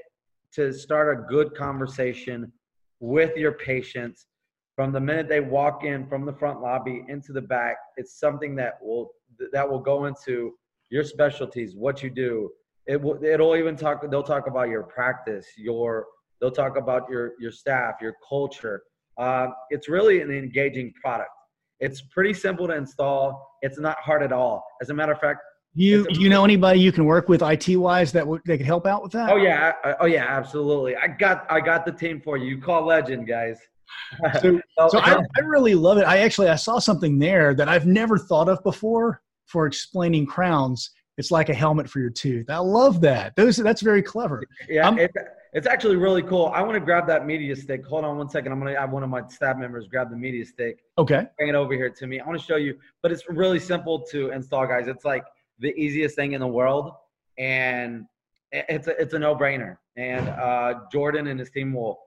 [0.54, 2.52] to start a good conversation
[3.00, 4.28] with your patients
[4.76, 7.78] from the minute they walk in from the front lobby into the back.
[7.98, 9.12] It's something that will
[9.52, 10.54] that will go into
[10.90, 12.50] your specialties, what you do.
[12.88, 16.06] It will, it'll even talk, they'll talk about your practice, your,
[16.40, 18.82] they'll talk about your, your staff, your culture.
[19.18, 21.30] Uh, it's really an engaging product.
[21.80, 23.46] It's pretty simple to install.
[23.62, 24.64] It's not hard at all.
[24.82, 25.42] As a matter of fact,
[25.74, 28.88] you you know anybody you can work with IT wise that would they could help
[28.88, 29.30] out with that?
[29.30, 30.96] Oh yeah, oh yeah, absolutely.
[30.96, 32.48] I got I got the team for you.
[32.48, 33.60] You call Legend, guys.
[34.42, 36.06] so, so I, I really love it.
[36.06, 40.92] I actually I saw something there that I've never thought of before for explaining crowns
[41.18, 42.50] it's like a helmet for your tooth.
[42.50, 43.36] I love that.
[43.36, 44.44] Those that's very clever.
[44.70, 45.12] Yeah, it,
[45.52, 46.52] it's actually really cool.
[46.54, 47.86] I want to grab that media stick.
[47.88, 48.52] Hold on one second.
[48.52, 50.80] I'm gonna have one of my staff members grab the media stick.
[50.98, 51.26] Okay.
[51.38, 52.20] Bring it over here to me.
[52.20, 54.88] I want to show you, but it's really simple to install, guys.
[54.88, 55.24] It's like
[55.60, 56.92] the easiest thing in the world,
[57.40, 58.06] and
[58.52, 59.78] it's a, it's a no-brainer.
[59.96, 61.98] And uh, Jordan and his team will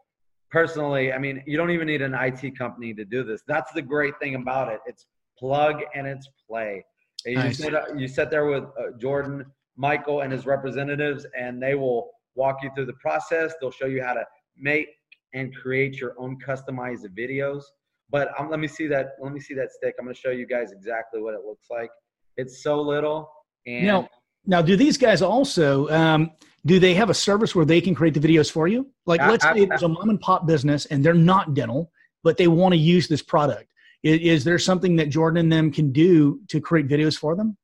[0.52, 1.12] personally.
[1.12, 3.42] I mean, you don't even need an IT company to do this.
[3.48, 4.78] That's the great thing about it.
[4.86, 6.84] It's plug and it's play.
[7.26, 9.44] And you, sit, you sit there with uh, Jordan,
[9.76, 13.54] Michael, and his representatives, and they will walk you through the process.
[13.60, 14.24] They'll show you how to
[14.56, 14.88] make
[15.34, 17.62] and create your own customized videos.
[18.10, 19.10] But um, let me see that.
[19.20, 19.94] Let me see that stick.
[19.98, 21.90] I'm going to show you guys exactly what it looks like.
[22.36, 23.30] It's so little.
[23.66, 24.08] And now,
[24.46, 25.88] now, do these guys also?
[25.88, 26.32] Um,
[26.66, 28.90] do they have a service where they can create the videos for you?
[29.06, 31.90] Like, let's I, I, say there's a mom and pop business and they're not dental,
[32.22, 33.72] but they want to use this product.
[34.02, 37.56] Is, is there something that Jordan and them can do to create videos for them?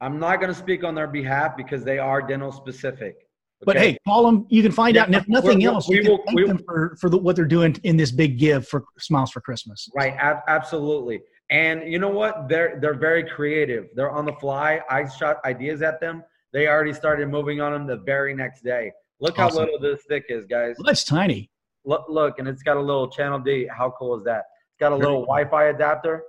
[0.00, 3.16] I'm not going to speak on their behalf because they are dental specific.
[3.16, 3.64] Okay?
[3.64, 4.46] But hey, call them.
[4.50, 6.58] You can find yeah, out, and if nothing we're, else, we will thank we, them
[6.66, 9.88] for for the, what they're doing in this big give for Smiles for Christmas.
[9.94, 11.22] Right, ab- absolutely.
[11.50, 12.48] And you know what?
[12.48, 13.86] They're they're very creative.
[13.94, 14.80] They're on the fly.
[14.90, 16.22] I shot ideas at them.
[16.52, 18.92] They already started moving on them the very next day.
[19.20, 19.58] Look awesome.
[19.58, 20.74] how little this stick is, guys.
[20.78, 21.50] Well, that's tiny.
[21.84, 23.68] Look, look, and it's got a little channel D.
[23.74, 24.44] How cool is that?
[24.74, 26.24] It's got a little Wi-Fi adapter.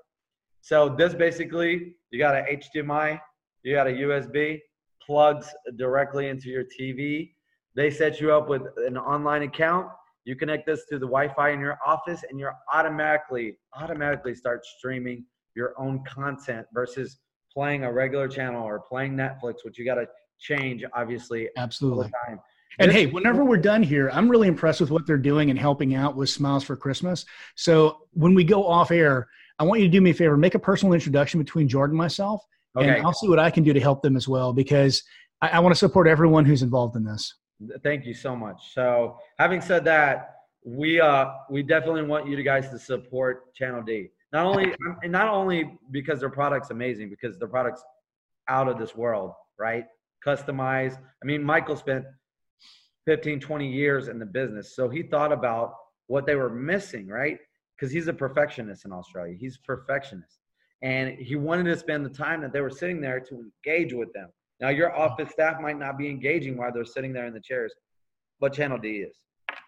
[0.61, 3.19] So this basically, you got an HDMI,
[3.63, 4.59] you got a USB,
[5.03, 7.31] plugs directly into your TV.
[7.75, 9.87] They set you up with an online account.
[10.25, 15.25] You connect this to the Wi-Fi in your office, and you're automatically automatically start streaming
[15.55, 17.17] your own content versus
[17.51, 20.07] playing a regular channel or playing Netflix, which you got to
[20.39, 22.39] change obviously absolutely All the time.
[22.79, 25.95] And hey, whenever we're done here, I'm really impressed with what they're doing and helping
[25.95, 27.25] out with Smiles for Christmas.
[27.55, 29.27] So when we go off air,
[29.59, 31.97] I want you to do me a favor, make a personal introduction between Jordan and
[31.97, 32.41] myself,
[32.75, 32.97] okay.
[32.97, 35.01] and I'll see what I can do to help them as well because
[35.41, 37.33] I, I want to support everyone who's involved in this.
[37.83, 38.73] Thank you so much.
[38.73, 40.31] So, having said that,
[40.65, 44.09] we uh we definitely want you guys to support Channel D.
[44.33, 47.83] Not only and not only because their product's amazing, because their product's
[48.49, 49.85] out of this world, right?
[50.25, 50.97] Customized.
[50.97, 52.05] I mean, Michael spent
[53.05, 55.75] 15, 20 years in the business, so he thought about
[56.07, 57.37] what they were missing, right?
[57.75, 59.35] Because he's a perfectionist in Australia.
[59.39, 60.39] He's perfectionist,
[60.81, 64.11] and he wanted to spend the time that they were sitting there to engage with
[64.13, 64.29] them.
[64.59, 67.73] Now, your office staff might not be engaging while they're sitting there in the chairs,
[68.39, 69.17] but Channel D is.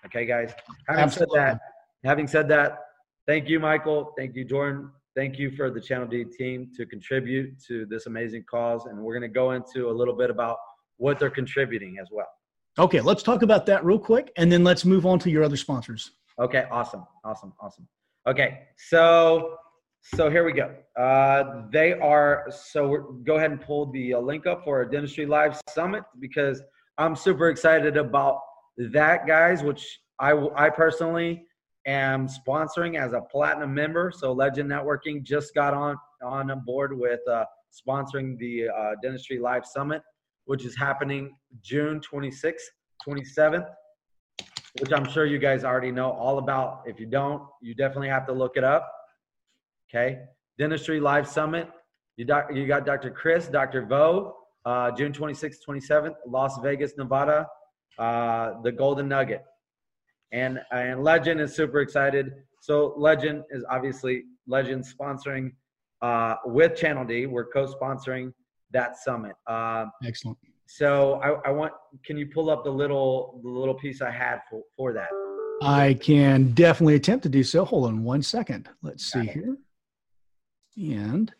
[0.05, 0.53] Okay, guys.
[0.87, 1.35] Having Absolutely.
[1.35, 1.59] said that,
[2.05, 2.79] having said that,
[3.27, 4.13] thank you, Michael.
[4.17, 4.91] Thank you, Jordan.
[5.15, 9.13] Thank you for the Channel D team to contribute to this amazing cause, and we're
[9.13, 10.57] going to go into a little bit about
[10.97, 12.27] what they're contributing as well.
[12.79, 15.57] Okay, let's talk about that real quick, and then let's move on to your other
[15.57, 16.11] sponsors.
[16.39, 17.87] Okay, awesome, awesome, awesome.
[18.27, 19.55] Okay, so
[20.03, 20.75] so here we go.
[20.95, 25.25] Uh, they are so go ahead and pull the uh, link up for a Dentistry
[25.25, 26.61] Live Summit because
[26.99, 28.41] I'm super excited about
[28.77, 29.63] that, guys.
[29.63, 31.45] Which I I personally
[31.87, 34.11] am sponsoring as a platinum member.
[34.15, 39.65] So Legend Networking just got on on board with uh, sponsoring the uh, Dentistry Live
[39.65, 40.03] Summit,
[40.47, 42.55] which is happening June 26th,
[43.07, 43.67] 27th,
[44.79, 46.83] which I'm sure you guys already know all about.
[46.85, 48.89] If you don't, you definitely have to look it up.
[49.89, 50.19] Okay.
[50.57, 51.69] Dentistry Live Summit.
[52.15, 53.11] You, doc, you got Dr.
[53.11, 53.85] Chris, Dr.
[53.85, 57.45] Vo, uh, June 26th, 27th, Las Vegas, Nevada,
[57.99, 59.43] uh, the Golden Nugget.
[60.31, 62.31] And, and Legend is super excited.
[62.61, 65.51] So Legend is obviously Legend sponsoring
[66.01, 67.27] uh, with Channel D.
[67.27, 68.31] We're co-sponsoring
[68.71, 69.35] that summit.
[69.45, 70.37] Uh, Excellent.
[70.67, 71.71] So I, I, want,
[72.05, 75.07] can you pull up the little, the little piece I had for, for that?
[75.61, 77.63] I can definitely attempt to do so.
[77.63, 78.69] Hold on one second.
[78.81, 79.33] Let's got see it.
[79.33, 79.57] here
[80.77, 81.33] and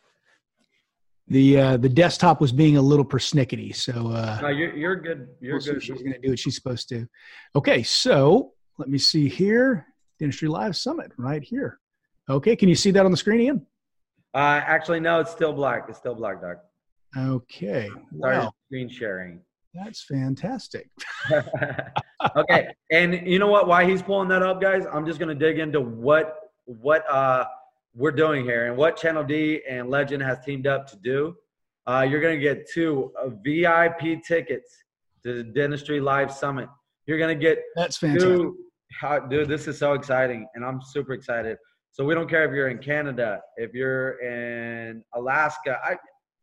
[1.28, 3.76] the uh, the desktop was being a little persnickety.
[3.76, 5.28] So uh, no, you're, you're good.
[5.42, 5.84] You're good.
[5.84, 7.08] She's going to do what she's supposed to.
[7.56, 9.88] Okay, so let me see here.
[10.20, 11.80] Dentistry Live Summit right here.
[12.28, 13.66] Okay, can you see that on the screen, Ian?
[14.34, 15.86] Uh, actually, no, it's still black.
[15.90, 16.58] It's still black, Doc.
[17.16, 17.90] Okay.
[18.12, 18.52] Wow.
[18.68, 19.42] Screen sharing.
[19.74, 20.90] That's fantastic.
[22.36, 23.68] okay, and you know what?
[23.68, 24.86] Why he's pulling that up, guys?
[24.92, 27.46] I'm just going to dig into what what uh
[27.96, 31.36] we're doing here and what Channel D and Legend has teamed up to do.
[31.88, 34.84] Uh, you're going to get two uh, VIP tickets
[35.24, 36.70] to the Dentistry Live Summit.
[37.06, 38.30] You're going to get that's fantastic.
[38.30, 38.58] Two,
[39.30, 41.58] dude, this is so exciting, and I'm super excited.
[41.92, 45.80] So we don't care if you're in Canada, if you're in Alaska.
[45.84, 45.96] I,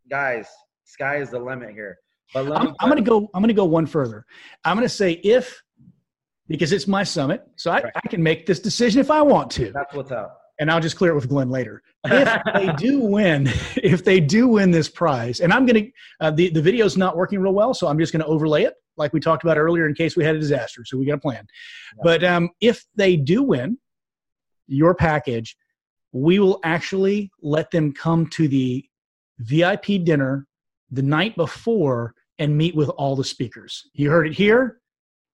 [0.09, 0.49] guys,
[0.85, 1.97] sky is the limit here.
[2.33, 3.29] But I'm, I'm going to go.
[3.35, 4.25] I'm going to go one further.
[4.65, 5.63] I'm going to say if
[6.49, 7.93] because it's my summit, so I, right.
[7.95, 9.73] I can make this decision if I want to.
[9.73, 11.83] That's what's up and I'll just clear it with Glenn later.
[12.07, 15.91] If they do win, if they do win this prize, and I'm going to,
[16.21, 18.75] uh, the, the video's not working real well, so I'm just going to overlay it
[18.97, 20.85] like we talked about earlier in case we had a disaster.
[20.85, 21.47] So we got a plan.
[21.97, 22.03] Yeah.
[22.05, 23.79] But um, if they do win
[24.67, 25.57] your package,
[26.13, 28.85] we will actually let them come to the
[29.39, 30.47] VIP dinner
[30.91, 33.91] the night before and meet with all the speakers.
[33.93, 34.81] You heard it here.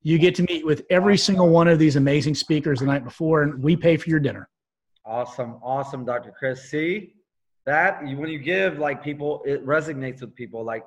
[0.03, 3.43] You get to meet with every single one of these amazing speakers the night before,
[3.43, 4.49] and we pay for your dinner.
[5.05, 6.33] Awesome, awesome, Dr.
[6.39, 6.71] Chris.
[6.71, 7.15] See
[7.67, 10.65] that when you give like people, it resonates with people.
[10.65, 10.85] Like,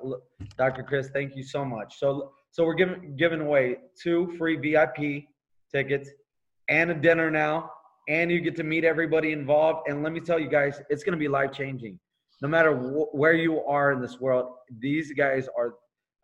[0.56, 0.82] Dr.
[0.82, 1.98] Chris, thank you so much.
[1.98, 5.24] So, so we're giving giving away two free VIP
[5.72, 6.10] tickets
[6.68, 7.70] and a dinner now,
[8.08, 9.88] and you get to meet everybody involved.
[9.88, 11.98] And let me tell you guys, it's going to be life changing.
[12.42, 15.74] No matter wh- where you are in this world, these guys are.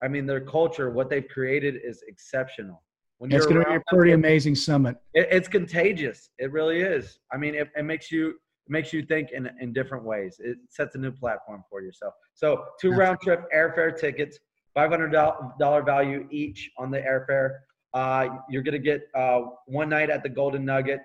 [0.02, 2.82] I mean, their culture, what they've created, is exceptional.
[3.18, 4.96] When it's going to be a pretty amazing summit.
[5.12, 6.30] It, it's contagious.
[6.38, 7.18] It really is.
[7.30, 10.40] I mean, it, it makes you it makes you think in, in different ways.
[10.42, 12.14] It sets a new platform for yourself.
[12.32, 14.38] So two round trip airfare tickets,
[14.74, 17.58] five hundred dollar value each on the airfare.
[17.92, 21.00] Uh, you're gonna get uh, one night at the Golden Nugget,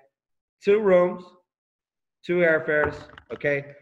[0.64, 1.22] two rooms,
[2.24, 2.94] two airfares.
[3.30, 3.74] Okay,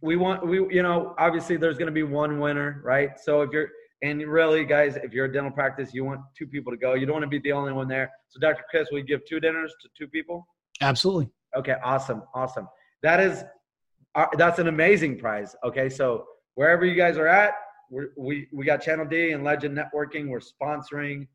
[0.00, 3.18] we want we you know obviously there's gonna be one winner, right?
[3.18, 3.68] So if you're
[4.02, 6.94] and really, guys, if you're a dental practice, you want two people to go.
[6.94, 8.10] You don't want to be the only one there.
[8.28, 8.64] So, Dr.
[8.70, 10.46] Chris, we give two dinners to two people?
[10.80, 11.28] Absolutely.
[11.56, 12.66] Okay, awesome, awesome.
[13.02, 13.44] That is,
[14.14, 15.54] uh, that's an amazing prize.
[15.64, 17.54] Okay, so wherever you guys are at,
[18.16, 20.28] we we got Channel D and Legend Networking.
[20.28, 21.26] We're sponsoring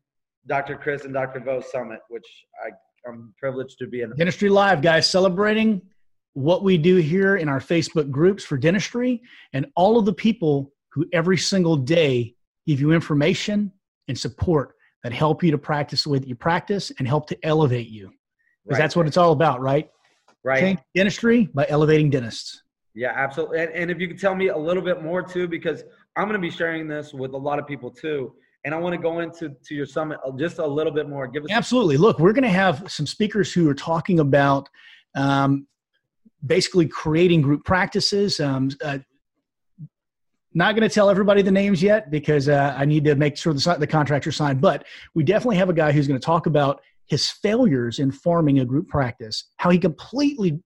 [0.48, 0.76] Dr.
[0.76, 1.40] Chris and Dr.
[1.40, 2.26] Vo Summit, which
[2.64, 2.70] I,
[3.08, 4.10] I'm privileged to be in.
[4.16, 5.82] Dentistry Live, guys, celebrating
[6.36, 9.22] what we do here in our Facebook groups for dentistry
[9.54, 12.34] and all of the people who every single day
[12.66, 13.72] give you information
[14.08, 17.38] and support that help you to practice the way that you practice and help to
[17.42, 18.10] elevate you.
[18.64, 18.84] Because right.
[18.84, 19.88] that's what it's all about, right?
[20.44, 20.60] Right.
[20.60, 22.62] Change dentistry by elevating dentists.
[22.94, 23.60] Yeah, absolutely.
[23.60, 25.84] And, and if you could tell me a little bit more too, because
[26.16, 28.34] I'm going to be sharing this with a lot of people too.
[28.66, 31.26] And I want to go into to your summit uh, just a little bit more.
[31.28, 31.96] Give us absolutely.
[31.96, 34.68] Look, we're going to have some speakers who are talking about
[35.14, 35.66] um,
[36.46, 38.40] basically creating group practices.
[38.40, 38.98] Um, uh,
[40.54, 43.52] not going to tell everybody the names yet because uh, I need to make sure
[43.52, 44.60] the, the contracts are signed.
[44.60, 48.60] But we definitely have a guy who's going to talk about his failures in forming
[48.60, 50.58] a group practice, how he completely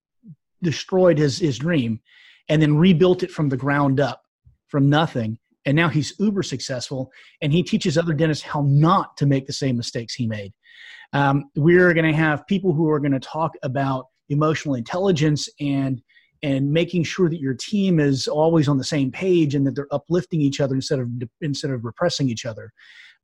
[0.63, 1.99] destroyed his, his dream
[2.47, 4.21] and then rebuilt it from the ground up
[4.67, 5.37] from nothing.
[5.65, 9.53] And now he's uber successful and he teaches other dentists how not to make the
[9.53, 10.53] same mistakes he made.
[11.13, 16.01] Um, we're going to have people who are going to talk about emotional intelligence and
[16.43, 19.87] and making sure that your team is always on the same page and that they're
[19.91, 21.09] uplifting each other instead of
[21.41, 22.71] instead of repressing each other.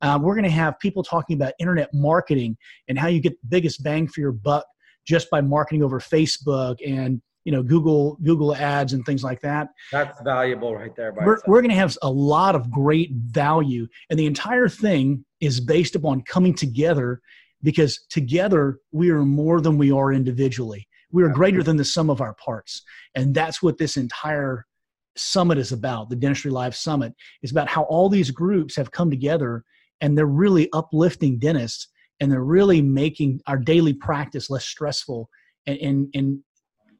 [0.00, 2.56] Uh, we're going to have people talking about internet marketing
[2.88, 4.64] and how you get the biggest bang for your buck
[5.04, 9.68] just by marketing over Facebook and you know Google Google ads and things like that.
[9.90, 11.12] That's valuable right there.
[11.12, 15.60] we're we're going to have a lot of great value, and the entire thing is
[15.60, 17.20] based upon coming together
[17.62, 20.86] because together we are more than we are individually.
[21.10, 22.82] We are greater than the sum of our parts,
[23.14, 24.66] and that's what this entire
[25.16, 26.10] summit is about.
[26.10, 29.64] The Dentistry Live Summit is about how all these groups have come together
[30.00, 31.88] and they're really uplifting dentists
[32.20, 35.28] and they're really making our daily practice less stressful
[35.66, 36.38] and, and, and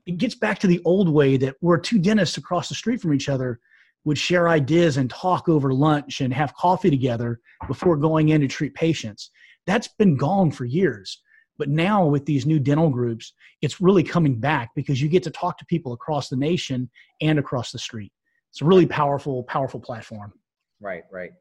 [0.06, 3.12] it gets back to the old way that where two dentists across the street from
[3.12, 3.60] each other
[4.04, 8.48] would share ideas and talk over lunch and have coffee together before going in to
[8.48, 9.30] treat patients.
[9.66, 11.22] That's been gone for years.
[11.58, 15.30] But now with these new dental groups, it's really coming back because you get to
[15.30, 16.88] talk to people across the nation
[17.20, 18.12] and across the street.
[18.50, 20.32] It's a really powerful, powerful platform.
[20.80, 21.32] Right, right.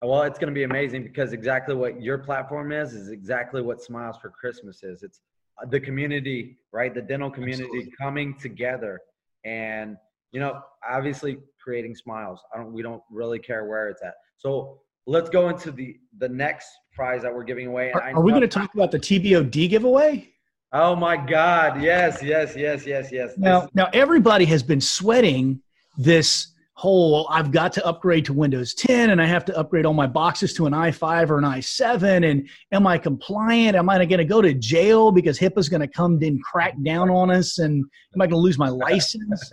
[0.00, 3.82] Well, it's going to be amazing because exactly what your platform is is exactly what
[3.82, 5.02] Smiles for Christmas is.
[5.02, 5.20] It's
[5.60, 6.94] uh, the community, right?
[6.94, 7.92] The dental community Absolutely.
[8.00, 9.00] coming together,
[9.44, 9.96] and
[10.30, 12.40] you know, obviously creating smiles.
[12.54, 12.72] I don't.
[12.72, 14.14] We don't really care where it's at.
[14.36, 16.68] So let's go into the the next
[16.98, 17.92] prize that we're giving away.
[17.92, 20.28] Are, are we going to talk about the TBOD giveaway?
[20.72, 21.80] Oh my God!
[21.80, 23.34] Yes, yes, yes, yes, yes.
[23.38, 25.62] Now, this- now everybody has been sweating
[25.96, 29.94] this whole I've got to upgrade to Windows 10 and I have to upgrade all
[29.94, 33.74] my boxes to an i5 or an i7 and am I compliant?
[33.74, 37.10] Am I going to go to jail because HIPAA's going to come and crack down
[37.10, 37.84] on us and
[38.14, 39.50] am I going to lose my license?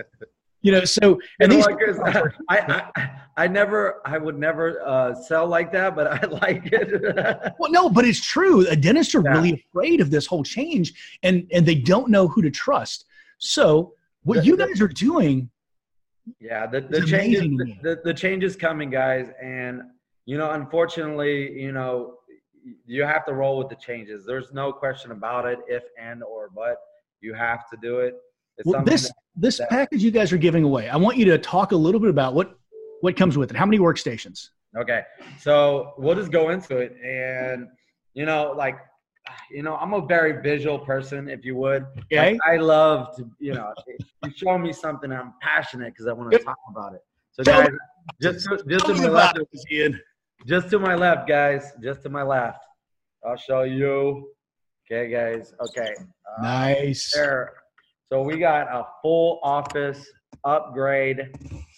[0.66, 2.00] You know, so and you know, these
[2.50, 2.58] I,
[2.96, 7.54] I, I never I would never uh, sell like that, but I like it.
[7.60, 8.68] well, no, but it's true.
[8.68, 9.34] A dentists are yeah.
[9.34, 13.06] really afraid of this whole change and and they don't know who to trust.
[13.38, 15.52] So what the, you guys are doing
[16.40, 19.84] yeah, the, the changes the, the, the changes coming, guys, and
[20.26, 22.16] you know, unfortunately, you know,
[22.88, 24.26] you have to roll with the changes.
[24.26, 26.78] There's no question about it, if and or but
[27.22, 28.16] you have to do it.
[28.64, 30.90] Well, this that, this that, package you guys are giving away.
[30.90, 32.58] I want you to talk a little bit about what
[33.02, 33.58] what comes with it.
[33.58, 34.50] How many workstations?
[34.78, 35.04] Okay,
[35.40, 37.68] so we'll just go into it, and
[38.14, 38.78] you know, like
[39.52, 41.86] you know, I'm a very visual person, if you would.
[42.12, 42.34] Okay.
[42.34, 43.74] Like, I love to, you know,
[44.24, 47.02] you show me something, I'm passionate because I want to talk about it.
[47.32, 47.70] So, guys,
[48.22, 49.40] just to, just to my left,
[50.46, 52.60] just to my left, guys, just to my left.
[53.26, 54.32] I'll show you.
[54.86, 55.54] Okay, guys.
[55.60, 55.94] Okay.
[56.38, 57.12] Uh, nice.
[57.14, 57.54] There.
[58.12, 60.06] So we got a full office
[60.44, 61.32] upgrade.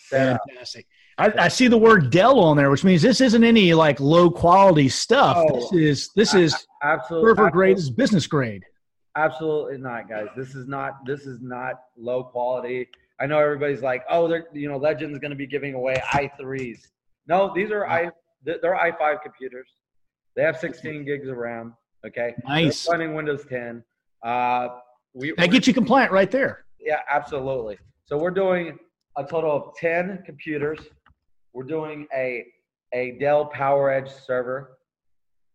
[0.10, 0.86] Fantastic.
[1.18, 4.30] I, I, see the word Dell on there, which means this isn't any like low
[4.30, 5.38] quality stuff.
[5.40, 7.78] Oh, this is this is absolutely server grade.
[7.78, 8.64] This is business grade.
[9.16, 10.28] Absolutely not, guys.
[10.36, 12.88] This is not this is not low quality.
[13.20, 16.78] I know everybody's like, oh, they're you know, Legend's going to be giving away i3s.
[17.28, 18.12] No, these are i
[18.44, 19.70] they're i5 computers.
[20.36, 21.76] They have 16 gigs of RAM.
[22.06, 22.86] Okay, nice.
[22.86, 23.84] They're running Windows 10.
[24.24, 24.68] Uh,
[25.18, 26.66] we that gets you compliant right there.
[26.80, 27.78] Yeah, absolutely.
[28.06, 28.78] So we're doing
[29.18, 30.80] a total of 10 computers
[31.58, 32.46] we're doing a
[32.94, 34.78] a Dell PowerEdge server.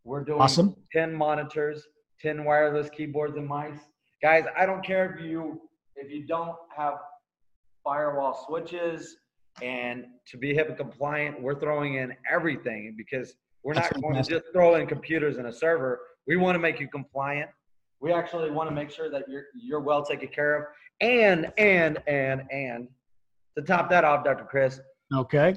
[0.03, 0.75] We're doing awesome.
[0.93, 1.87] 10 monitors,
[2.21, 3.79] 10 wireless keyboards and mice.
[4.21, 5.61] Guys, I don't care if you
[5.95, 6.95] if you don't have
[7.85, 9.17] firewall switches
[9.63, 14.47] and to be HIPAA compliant, we're throwing in everything because we're not going to just
[14.53, 16.01] throw in computers and a server.
[16.27, 17.49] We want to make you compliant.
[18.03, 20.65] We actually want to make sure that you're you're well taken care of.
[21.01, 22.89] And and and and
[23.57, 24.45] to top that off, Dr.
[24.45, 24.81] Chris.
[25.15, 25.57] Okay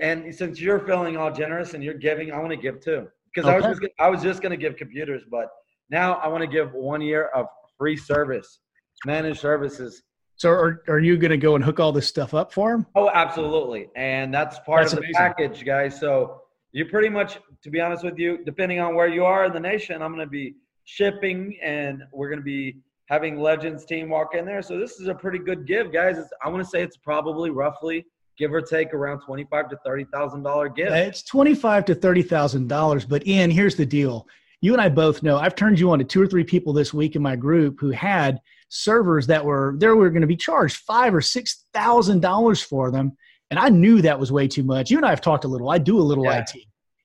[0.00, 3.08] and since you're feeling all generous and you're giving, I want to give too.
[3.32, 3.64] Because okay.
[3.64, 5.48] I was just I was just going to give computers, but
[5.90, 8.60] now I want to give one year of free service,
[9.06, 10.02] managed services.
[10.36, 12.86] So are, are you going to go and hook all this stuff up for them?
[12.94, 13.88] Oh, absolutely.
[13.96, 15.16] And that's part that's of the amazing.
[15.16, 15.98] package, guys.
[15.98, 19.52] So you pretty much, to be honest with you, depending on where you are in
[19.52, 20.54] the nation, I'm going to be
[20.88, 22.76] shipping and we're going to be
[23.10, 24.62] having Legends team walk in there.
[24.62, 26.16] So this is a pretty good give, guys.
[26.16, 28.06] It's, I want to say it's probably roughly
[28.38, 30.92] give or take around twenty-five to thirty thousand dollar gift.
[30.92, 33.04] It's twenty-five to thirty thousand dollars.
[33.04, 34.26] But Ian, here's the deal:
[34.62, 36.94] you and I both know I've turned you on to two or three people this
[36.94, 40.78] week in my group who had servers that were they were going to be charged
[40.78, 43.14] five or six thousand dollars for them,
[43.50, 44.90] and I knew that was way too much.
[44.90, 45.68] You and I have talked a little.
[45.68, 46.40] I do a little Yeah.
[46.40, 46.64] IT.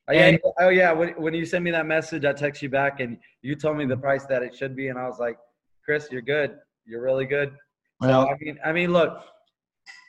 [0.09, 0.91] Oh yeah, And- oh yeah.
[0.91, 3.85] When, when you send me that message, I text you back, and you told me
[3.85, 5.37] the price that it should be, and I was like,
[5.85, 6.57] Chris, you're good.
[6.85, 7.53] You're really good.
[8.01, 9.21] Well, so I mean, I mean, look,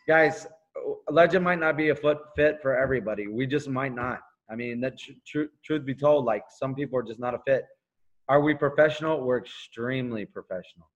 [0.09, 0.47] guys,
[1.09, 3.29] legend might not be a foot fit for everybody.
[3.29, 4.21] We just might not.
[4.51, 7.39] I mean, that tr- tr- truth be told, like some people are just not a
[7.47, 7.65] fit.
[8.29, 9.21] Are we professional?
[9.21, 10.91] We're extremely professional.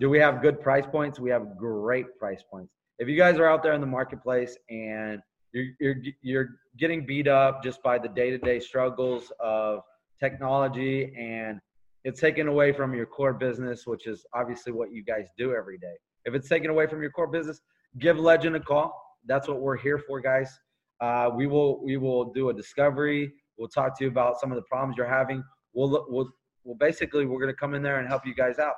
[0.00, 1.18] Do we have good price points?
[1.18, 2.72] We have great price points.
[2.98, 5.20] If you guys are out there in the marketplace and
[5.56, 6.48] you're you're, you're
[6.78, 9.80] getting beat up just by the day-to-day struggles of
[10.20, 11.60] technology and
[12.04, 15.76] it's taken away from your core business, which is obviously what you guys do every
[15.76, 15.94] day.
[16.24, 17.60] If it's taken away from your core business,
[17.98, 19.02] give Legend a call.
[19.26, 20.56] That's what we're here for, guys.
[21.00, 23.32] Uh, we will we will do a discovery.
[23.58, 25.42] We'll talk to you about some of the problems you're having.
[25.74, 26.30] We'll we'll
[26.62, 28.74] well basically we're going to come in there and help you guys out.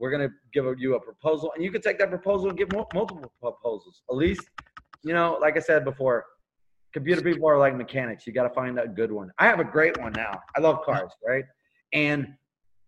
[0.00, 2.72] We're going to give you a proposal, and you can take that proposal and give
[2.72, 4.02] multiple proposals.
[4.10, 4.50] At least,
[5.04, 6.24] you know, like I said before,
[6.92, 8.26] computer people are like mechanics.
[8.26, 9.30] You got to find a good one.
[9.38, 10.40] I have a great one now.
[10.56, 11.44] I love cars, right?
[11.92, 12.28] And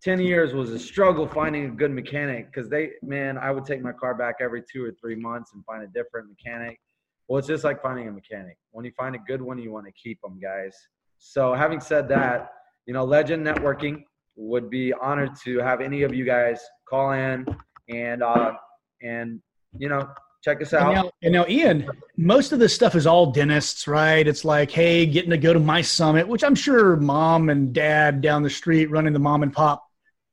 [0.03, 3.81] 10 years was a struggle finding a good mechanic because they, man, I would take
[3.81, 6.79] my car back every two or three months and find a different mechanic.
[7.27, 8.57] Well, it's just like finding a mechanic.
[8.71, 10.75] When you find a good one, you want to keep them, guys.
[11.19, 12.51] So, having said that,
[12.85, 14.03] you know, Legend Networking
[14.35, 17.45] would be honored to have any of you guys call in
[17.89, 18.53] and, uh,
[19.01, 19.41] and,
[19.77, 20.07] you know,
[20.43, 20.93] check us And out.
[20.93, 24.25] now, and now, Ian, most of this stuff is all dentists, right?
[24.27, 28.21] It's like, hey, getting to go to my summit, which I'm sure mom and dad
[28.21, 29.83] down the street running the mom and pop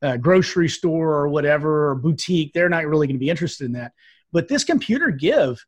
[0.03, 3.73] uh, grocery store or whatever or boutique, they're not really going to be interested in
[3.73, 3.93] that.
[4.33, 5.65] But this computer give,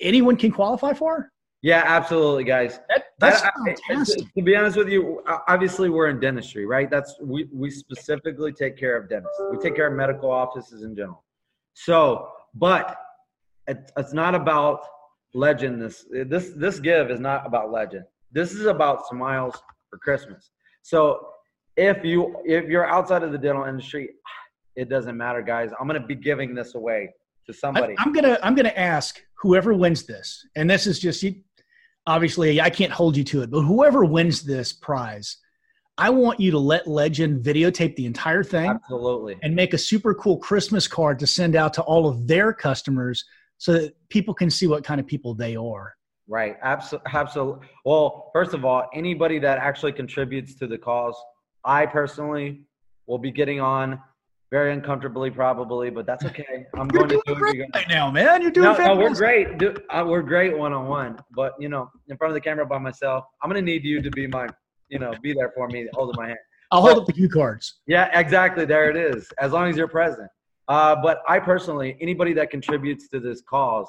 [0.00, 1.30] anyone can qualify for.
[1.62, 2.80] Yeah, absolutely, guys.
[2.88, 4.18] That, that's I- I- fantastic.
[4.24, 6.90] To, to be honest with you, obviously we're in dentistry, right?
[6.90, 9.40] That's we we specifically take care of dentists.
[9.52, 11.22] We take care of medical offices in general.
[11.74, 12.96] So, but
[13.66, 14.80] it, it's not about
[15.34, 15.80] legend.
[15.82, 18.04] This this this give is not about legend.
[18.32, 19.54] This is about smiles
[19.90, 20.50] for Christmas.
[20.82, 21.28] So,
[21.76, 24.10] if you if you're outside of the dental industry,
[24.76, 25.70] it doesn't matter, guys.
[25.78, 27.14] I'm gonna be giving this away
[27.46, 27.94] to somebody.
[27.98, 31.36] I, am gonna I'm gonna ask whoever wins this, and this is just you.
[32.06, 35.36] Obviously, I can't hold you to it, but whoever wins this prize,
[35.98, 39.38] I want you to let Legend videotape the entire thing Absolutely.
[39.42, 43.24] and make a super cool Christmas card to send out to all of their customers,
[43.62, 45.94] so that people can see what kind of people they are.
[46.26, 46.56] Right.
[46.64, 47.12] Absolutely.
[47.14, 47.68] Absolutely.
[47.84, 51.14] Well, first of all, anybody that actually contributes to the cause,
[51.64, 52.64] I personally
[53.06, 54.00] will be getting on
[54.50, 56.66] very uncomfortably, probably, but that's okay.
[56.74, 57.70] I'm You're going to do it.
[57.72, 58.42] right now, man.
[58.42, 59.58] You're doing No, no, we're great.
[59.58, 62.66] Dude, uh, we're great one on one, but you know, in front of the camera
[62.66, 64.48] by myself, I'm gonna need you to be my,
[64.88, 66.38] you know, be there for me, holding my hand.
[66.72, 67.80] I'll hold up the cue cards.
[67.86, 68.64] Yeah, exactly.
[68.64, 69.28] There it is.
[69.38, 70.28] As long as you're present.
[70.68, 73.88] Uh, but I personally, anybody that contributes to this cause,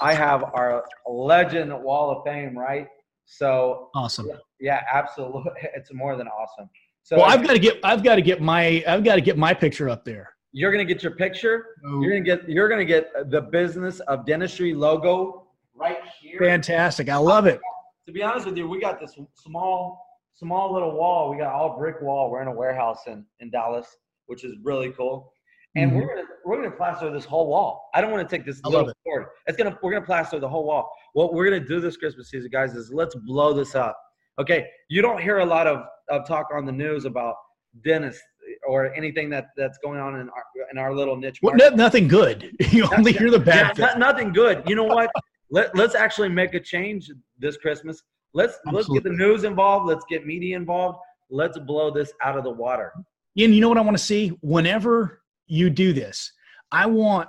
[0.00, 2.88] I have our legend wall of fame, right?
[3.26, 4.28] So Awesome.
[4.60, 5.52] yeah, absolutely.
[5.74, 6.68] It's more than awesome.
[7.02, 9.36] So Well, I've got to get I've got to get my I've got to get
[9.36, 10.30] my picture up there.
[10.52, 11.66] you're gonna get your picture.
[11.84, 12.00] Oh.
[12.00, 16.38] You're gonna get you're gonna get the business of dentistry logo right here.
[16.40, 17.08] Fantastic.
[17.08, 17.60] I love it.
[18.06, 20.04] To be honest with you, we got this small
[20.34, 21.30] small little wall.
[21.30, 22.30] We got all brick wall.
[22.30, 23.86] We're in a warehouse in in Dallas,
[24.26, 25.32] which is really cool.
[25.76, 25.96] And Mhm.
[25.96, 27.90] we're gonna we're gonna plaster this whole wall.
[27.94, 28.96] I don't want to take this I little it.
[29.04, 29.26] cord.
[29.46, 30.90] It's gonna we're gonna plaster the whole wall.
[31.12, 33.98] What we're gonna do this Christmas season, guys, is let's blow this up.
[34.38, 37.34] Okay, you don't hear a lot of, of talk on the news about
[37.84, 38.22] dentists
[38.66, 41.38] or anything that that's going on in our in our little niche.
[41.42, 42.56] Well, no, nothing good.
[42.72, 43.98] You only hear the Yeah, bad no- things.
[43.98, 44.62] nothing good.
[44.66, 45.10] You know what?
[45.50, 48.02] Let, let's actually make a change this Christmas.
[48.34, 49.86] Let's let's get the news involved.
[49.86, 50.98] Let's get media involved.
[51.30, 52.92] Let's blow this out of the water.
[53.38, 54.28] Ian, you know what I want to see?
[54.42, 56.32] Whenever you do this,
[56.70, 57.28] I want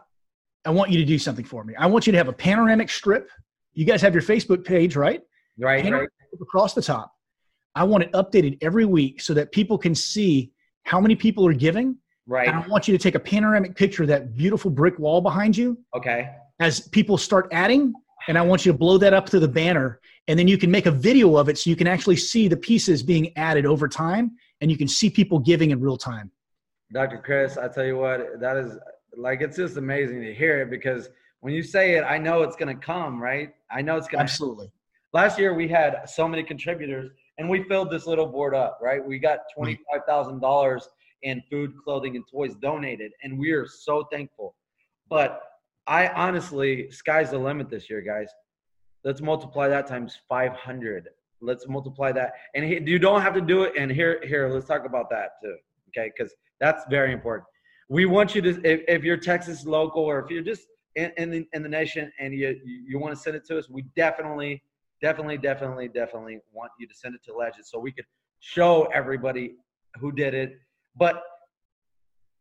[0.66, 1.74] I want you to do something for me.
[1.76, 3.30] I want you to have a panoramic strip.
[3.74, 5.22] You guys have your Facebook page, right?
[5.58, 6.42] Right, Panoramic right.
[6.42, 7.14] across the top.
[7.76, 10.52] I want it updated every week so that people can see
[10.84, 11.96] how many people are giving.
[12.48, 15.56] And I want you to take a panoramic picture of that beautiful brick wall behind
[15.58, 16.30] you Okay.
[16.60, 17.94] as people start adding.
[18.28, 20.00] And I want you to blow that up to the banner.
[20.28, 22.58] And then you can make a video of it so you can actually see the
[22.58, 26.32] pieces being added over time and you can see people giving in real time.
[26.92, 27.20] Dr.
[27.20, 28.78] Chris, I tell you what, that is
[29.16, 31.10] like it's just amazing to hear it because
[31.42, 33.54] when you say it, I know it's gonna come, right?
[33.70, 34.72] I know it's gonna Absolutely.
[35.14, 39.06] last year we had so many contributors and we filled this little board up right?
[39.06, 40.12] We got mm-hmm.
[40.12, 40.82] $25000
[41.24, 44.56] in food clothing and toys donated and we are so thankful.
[45.10, 45.42] But
[45.88, 48.30] i honestly sky's the limit this year guys.
[49.04, 51.10] Let's multiply that times 500
[51.42, 52.34] let's multiply that.
[52.54, 53.74] And you don't have to do it.
[53.78, 55.56] And here here let's talk about that too
[55.90, 56.12] okay?
[56.16, 57.46] Because that's very important
[57.90, 61.30] we want you to if, if you're texas local or if you're just in, in,
[61.30, 64.62] the, in the nation and you you want to send it to us we definitely
[65.02, 68.06] definitely definitely definitely want you to send it to legend so we could
[68.40, 69.56] show everybody
[70.00, 70.60] who did it
[70.96, 71.22] but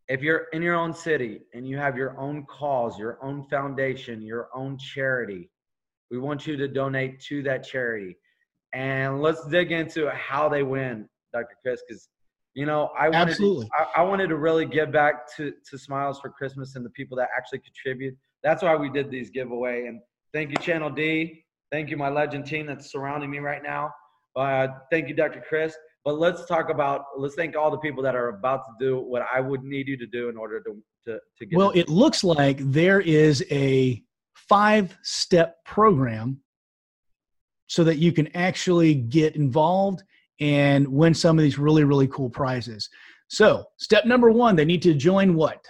[0.08, 4.22] if you're in your own city and you have your own cause your own foundation
[4.22, 5.50] your own charity
[6.10, 8.16] we want you to donate to that charity
[8.74, 11.56] and let's dig into how they win, Dr.
[11.62, 12.08] Chris, because
[12.54, 15.78] you know I wanted absolutely to, I, I, wanted to really give back to to
[15.78, 18.16] Smiles for Christmas and the people that actually contribute.
[18.42, 19.86] That's why we did these giveaway.
[19.86, 20.00] And
[20.32, 21.44] thank you, Channel D.
[21.70, 23.92] Thank you, my legend team that's surrounding me right now.
[24.36, 25.42] Uh, thank you, Dr.
[25.46, 25.74] Chris.
[26.04, 29.22] But let's talk about let's thank all the people that are about to do what
[29.32, 31.56] I would need you to do in order to to, to get.
[31.56, 34.02] Well, it looks like there is a
[34.34, 36.40] five step program
[37.66, 40.02] so that you can actually get involved
[40.40, 42.88] and win some of these really, really cool prizes.
[43.28, 45.64] So, step number one, they need to join what?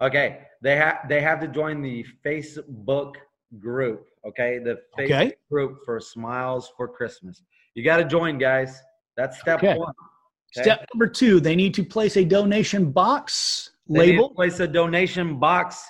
[0.00, 3.14] Okay, they have they have to join the Facebook
[3.58, 4.06] group.
[4.26, 5.32] Okay, the Facebook okay.
[5.50, 7.42] group for Smiles for Christmas.
[7.74, 8.80] You got to join, guys.
[9.16, 9.76] That's step okay.
[9.76, 9.92] one.
[10.56, 10.62] Okay?
[10.62, 14.30] Step number two, they need to place a donation box they label.
[14.30, 15.84] place a donation box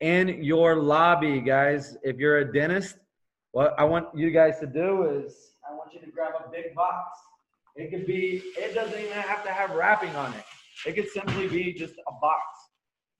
[0.00, 1.96] in your lobby, guys.
[2.02, 2.96] If you're a dentist,
[3.50, 5.51] what I want you guys to do is
[5.94, 7.18] you to grab a big box.
[7.76, 10.44] It could be, it doesn't even have to have wrapping on it.
[10.86, 12.42] It could simply be just a box.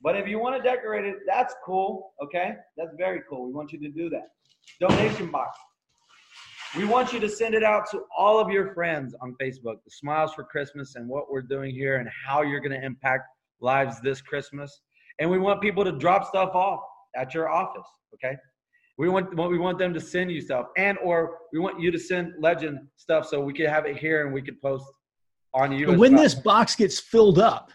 [0.03, 2.12] But if you want to decorate it, that's cool.
[2.23, 2.55] Okay?
[2.77, 3.47] That's very cool.
[3.47, 4.29] We want you to do that.
[4.81, 5.59] Donation box.
[6.77, 9.91] We want you to send it out to all of your friends on Facebook, the
[9.91, 13.29] Smiles for Christmas and what we're doing here and how you're going to impact
[13.61, 14.81] lives this Christmas.
[15.18, 16.81] And we want people to drop stuff off
[17.14, 17.87] at your office.
[18.14, 18.37] Okay?
[18.99, 21.99] We want we want them to send you stuff, and or we want you to
[21.99, 24.84] send Legend stuff so we can have it here and we could post
[25.55, 25.88] on you.
[25.88, 26.22] when well.
[26.22, 27.72] this box gets filled up,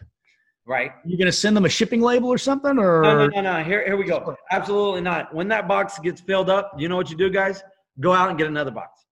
[0.68, 0.92] right?
[1.06, 3.64] You're gonna send them a shipping label or something, or no, no, no, no.
[3.64, 4.36] Here, here we go.
[4.52, 5.34] Absolutely not.
[5.34, 7.64] When that box gets filled up, you know what you do, guys?
[8.00, 9.08] Go out and get another box.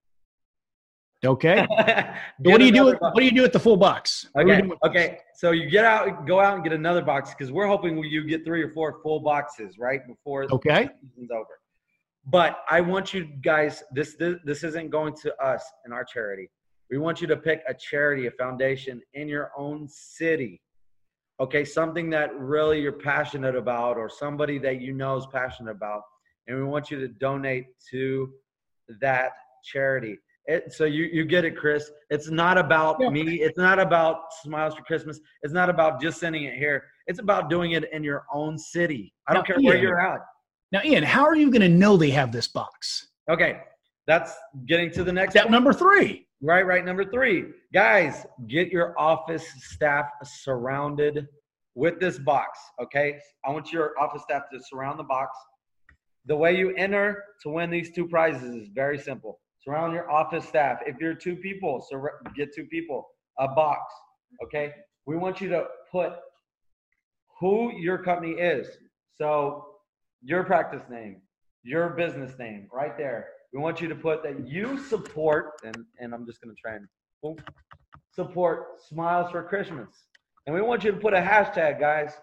[1.25, 1.65] Okay.
[2.39, 2.85] what do you do?
[2.85, 4.27] With, what do you do with the full box?
[4.37, 4.61] Okay.
[4.85, 5.17] Okay.
[5.33, 8.45] So you get out, go out and get another box because we're hoping you get
[8.45, 10.83] three or four full boxes right before okay.
[10.83, 11.59] the season's over.
[12.25, 16.49] But I want you guys, this, this, this isn't going to us in our charity.
[16.89, 20.61] We want you to pick a charity, a foundation in your own city.
[21.39, 26.01] Okay, something that really you're passionate about or somebody that you know is passionate about.
[26.47, 28.31] And we want you to donate to
[29.01, 29.31] that
[29.63, 30.17] charity.
[30.47, 31.91] It, so you, you get it, Chris.
[32.11, 33.09] It's not about yeah.
[33.09, 33.41] me.
[33.41, 35.19] It's not about Smiles for Christmas.
[35.41, 36.83] It's not about just sending it here.
[37.07, 39.11] It's about doing it in your own city.
[39.27, 40.19] I don't care where you're at.
[40.75, 43.07] Now, Ian, how are you going to know they have this box?
[43.31, 43.61] Okay,
[44.07, 44.33] that's
[44.67, 45.49] getting to the next step.
[45.49, 46.27] Number three.
[46.41, 46.83] Right, right.
[46.83, 51.27] Number three, guys, get your office staff surrounded
[51.75, 52.59] with this box.
[52.83, 55.37] Okay, I want your office staff to surround the box.
[56.25, 59.39] The way you enter to win these two prizes is very simple.
[59.63, 60.79] Surround your office staff.
[60.85, 62.05] If you're two people, so
[62.35, 63.07] get two people.
[63.39, 63.79] A box.
[64.43, 64.73] Okay,
[65.05, 66.15] we want you to put
[67.39, 68.67] who your company is.
[69.17, 69.67] So
[70.25, 71.21] your practice name,
[71.63, 73.27] your business name right there.
[73.53, 76.75] We want you to put that you support, and, and I'm just going to try
[76.75, 76.87] and
[77.21, 77.37] boom,
[78.11, 79.87] support Smiles for Christmas.
[80.47, 82.13] And we want you to put a hashtag, guys.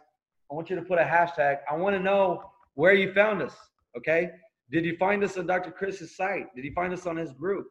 [0.50, 1.58] I want you to put a hashtag.
[1.70, 2.42] I want to know
[2.74, 3.54] where you found us,
[3.96, 4.30] okay?
[4.72, 5.70] Did you find us on Dr.
[5.70, 6.46] Chris's site?
[6.56, 7.68] Did you find us on his group?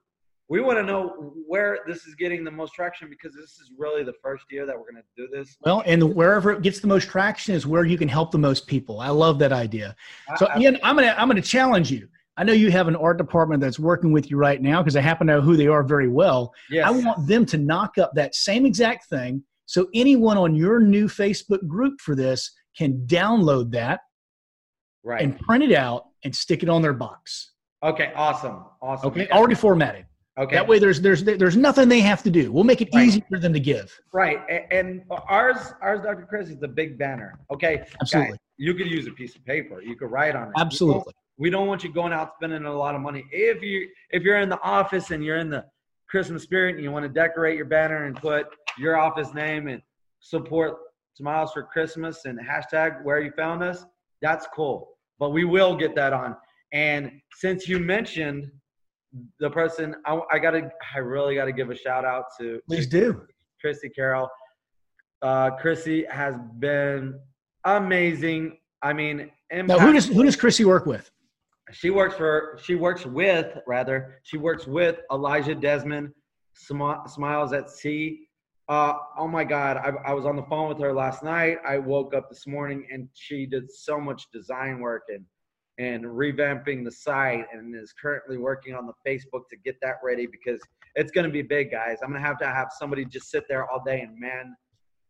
[0.52, 4.04] We want to know where this is getting the most traction because this is really
[4.04, 5.56] the first year that we're going to do this.
[5.62, 8.68] Well, and wherever it gets the most traction is where you can help the most
[8.68, 9.00] people.
[9.00, 9.96] I love that idea.
[10.36, 12.10] So, I, Ian, I'm gonna I'm gonna challenge you.
[12.36, 15.02] I know you have an art department that's working with you right now because I
[15.02, 16.54] happen to know who they are very well.
[16.70, 16.86] Yes.
[16.86, 21.08] I want them to knock up that same exact thing so anyone on your new
[21.08, 24.02] Facebook group for this can download that
[25.02, 25.22] right.
[25.22, 27.54] and print it out and stick it on their box.
[27.82, 28.66] Okay, awesome.
[28.82, 29.08] Awesome.
[29.10, 30.06] Okay, already formatted.
[30.40, 30.56] Okay.
[30.56, 32.52] That way, there's there's there's nothing they have to do.
[32.52, 33.06] We'll make it right.
[33.06, 33.94] easy for them to give.
[34.14, 34.40] Right.
[34.72, 36.26] And ours ours, Dr.
[36.28, 37.38] Chris, is the big banner.
[37.52, 37.86] Okay.
[38.00, 38.32] Absolutely.
[38.32, 39.82] Guys, you could use a piece of paper.
[39.82, 40.54] You could write on it.
[40.58, 41.00] Absolutely.
[41.00, 43.26] We don't, we don't want you going out spending a lot of money.
[43.32, 45.66] If you if you're in the office and you're in the
[46.10, 49.82] Christmas spirit and you want to decorate your banner and put your office name and
[50.20, 50.78] support
[51.14, 53.86] Smiles for Christmas and hashtag where you found us,
[54.22, 54.90] that's cool.
[55.20, 56.36] But we will get that on.
[56.74, 58.50] And since you mentioned
[59.40, 63.26] the person I, I, gotta I really gotta give a shout out to please do
[63.60, 64.30] Chrissy Carroll.
[65.22, 67.20] Uh, Chrissy has been
[67.66, 68.58] amazing.
[68.82, 71.12] I mean, now who does who does Chrissy work with?
[71.72, 76.12] she works for she works with rather she works with Elijah Desmond
[76.54, 78.28] Sm- Smiles at Sea.
[78.68, 81.58] Uh, oh my God, I, I was on the phone with her last night.
[81.68, 85.26] I woke up this morning and she did so much design work and
[85.78, 90.28] and revamping the site and is currently working on the Facebook to get that ready
[90.28, 90.60] because
[90.96, 91.98] it's going to be big, guys.
[92.04, 94.56] I'm going to have to have somebody just sit there all day and man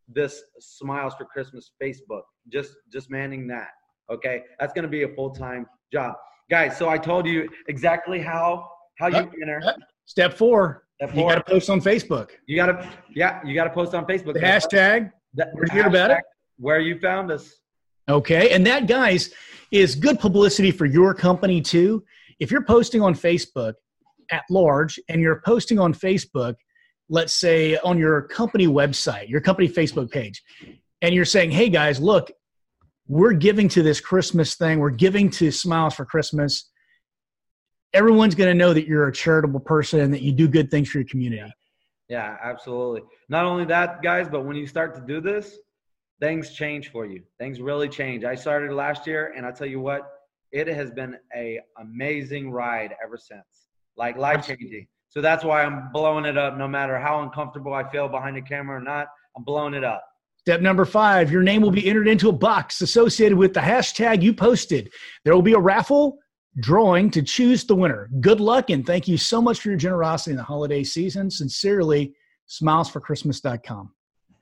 [0.08, 3.68] this Smiles for Christmas Facebook, just just manning that.
[4.10, 6.14] Okay, that's going to be a full time job,
[6.50, 6.76] guys.
[6.76, 9.60] So I told you exactly how how you enter.
[10.06, 10.84] Step four.
[10.96, 11.22] Step four.
[11.22, 12.30] You got to post on Facebook.
[12.46, 13.40] You got to yeah.
[13.44, 14.34] You got to post on Facebook.
[14.34, 15.12] The hashtag.
[15.34, 16.18] That, Where'd you about it?
[16.58, 17.60] Where you found us.
[18.08, 19.32] Okay, and that guys
[19.70, 22.04] is good publicity for your company too.
[22.40, 23.74] If you're posting on Facebook
[24.30, 26.54] at large and you're posting on Facebook,
[27.08, 30.42] let's say on your company website, your company Facebook page,
[31.00, 32.30] and you're saying, hey guys, look,
[33.06, 36.70] we're giving to this Christmas thing, we're giving to Smiles for Christmas.
[37.92, 40.88] Everyone's going to know that you're a charitable person and that you do good things
[40.88, 41.52] for your community.
[42.08, 43.02] Yeah, absolutely.
[43.28, 45.58] Not only that, guys, but when you start to do this,
[46.22, 47.20] things change for you.
[47.40, 48.22] Things really change.
[48.22, 50.02] I started last year, and I tell you what,
[50.52, 53.42] it has been a amazing ride ever since.
[53.96, 54.86] Like life changing.
[55.08, 56.56] So that's why I'm blowing it up.
[56.56, 60.04] No matter how uncomfortable I feel behind the camera or not, I'm blowing it up.
[60.38, 64.22] Step number five, your name will be entered into a box associated with the hashtag
[64.22, 64.92] you posted.
[65.24, 66.18] There will be a raffle
[66.60, 68.08] drawing to choose the winner.
[68.20, 71.30] Good luck and thank you so much for your generosity in the holiday season.
[71.30, 72.14] Sincerely,
[72.48, 73.90] smilesforchristmas.com.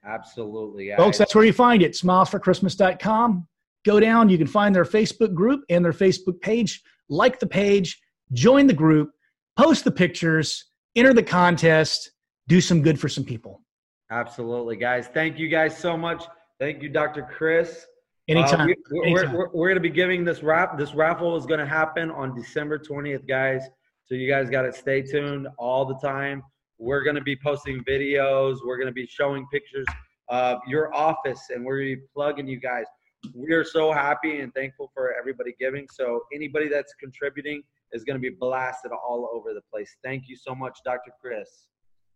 [0.04, 0.92] Absolutely.
[0.96, 3.46] Folks, that's where you find it, smilesforchristmas.com.
[3.84, 6.82] Go down, you can find their Facebook group and their Facebook page.
[7.08, 8.00] Like the page,
[8.32, 9.10] join the group,
[9.58, 12.12] post the pictures, enter the contest,
[12.48, 13.62] do some good for some people.
[14.10, 15.08] Absolutely, guys.
[15.08, 16.24] Thank you guys so much.
[16.58, 17.22] Thank you, Dr.
[17.22, 17.86] Chris.
[18.28, 18.60] Anytime.
[18.60, 19.32] Uh, we, are Anytime.
[19.32, 20.76] we're, we're going to be giving this rap.
[20.76, 23.62] This raffle is going to happen on December 20th, guys.
[24.04, 26.42] So you guys got to stay tuned all the time.
[26.80, 28.56] We're going to be posting videos.
[28.64, 29.86] We're going to be showing pictures
[30.28, 32.86] of your office, and we're going to be plugging you guys.
[33.34, 35.86] We are so happy and thankful for everybody giving.
[35.92, 37.62] So anybody that's contributing–
[37.92, 39.96] is going to be blasted all over the place.
[40.04, 41.12] Thank you so much, Dr.
[41.20, 41.66] Chris.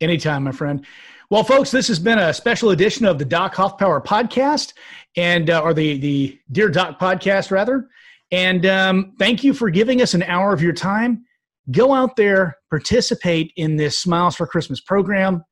[0.00, 0.84] Anytime, my friend.
[1.30, 4.74] Well, folks, this has been a special edition of the Doc Hoffpower podcast,
[5.16, 7.88] and uh, or the the Dear Doc podcast, rather.
[8.32, 11.24] And um, thank you for giving us an hour of your time.
[11.70, 15.42] Go out there, participate in this Smiles for Christmas program,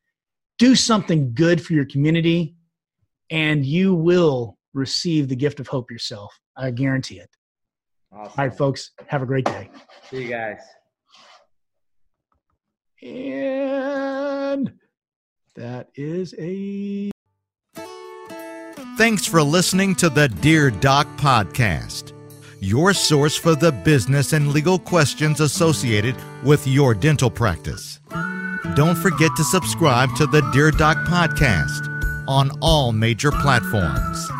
[0.59, 2.55] do something good for your community,
[3.31, 6.39] and you will receive the gift of hope yourself.
[6.57, 7.31] I guarantee it.
[8.13, 8.33] Awesome.
[8.39, 9.71] All right, folks, have a great day.
[10.11, 10.61] See you guys.
[13.03, 14.73] And
[15.57, 17.11] that is a.
[18.97, 22.12] Thanks for listening to the Dear Doc podcast,
[22.63, 27.99] your source for the business and legal questions associated with your dental practice.
[28.75, 31.89] Don't forget to subscribe to the Dear Doc podcast
[32.29, 34.31] on all major platforms.